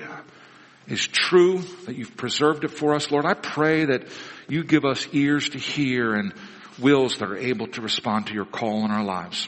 is 0.88 1.05
true, 1.05 1.59
that 1.86 1.95
you've 1.95 2.16
preserved 2.16 2.64
it 2.64 2.72
for 2.72 2.93
us. 2.93 3.12
Lord, 3.12 3.26
I 3.26 3.34
pray 3.34 3.86
that 3.86 4.07
you 4.47 4.64
give 4.64 4.86
us 4.86 5.07
ears 5.12 5.49
to 5.49 5.57
hear 5.57 6.14
and 6.14 6.34
wills 6.80 7.18
that 7.18 7.30
are 7.30 7.38
able 7.38 7.68
to 7.68 7.82
respond 7.82 8.28
to 8.28 8.34
your 8.34 8.45
call 8.45 8.86
in 8.86 8.91
our 8.91 9.03
lives. 9.03 9.47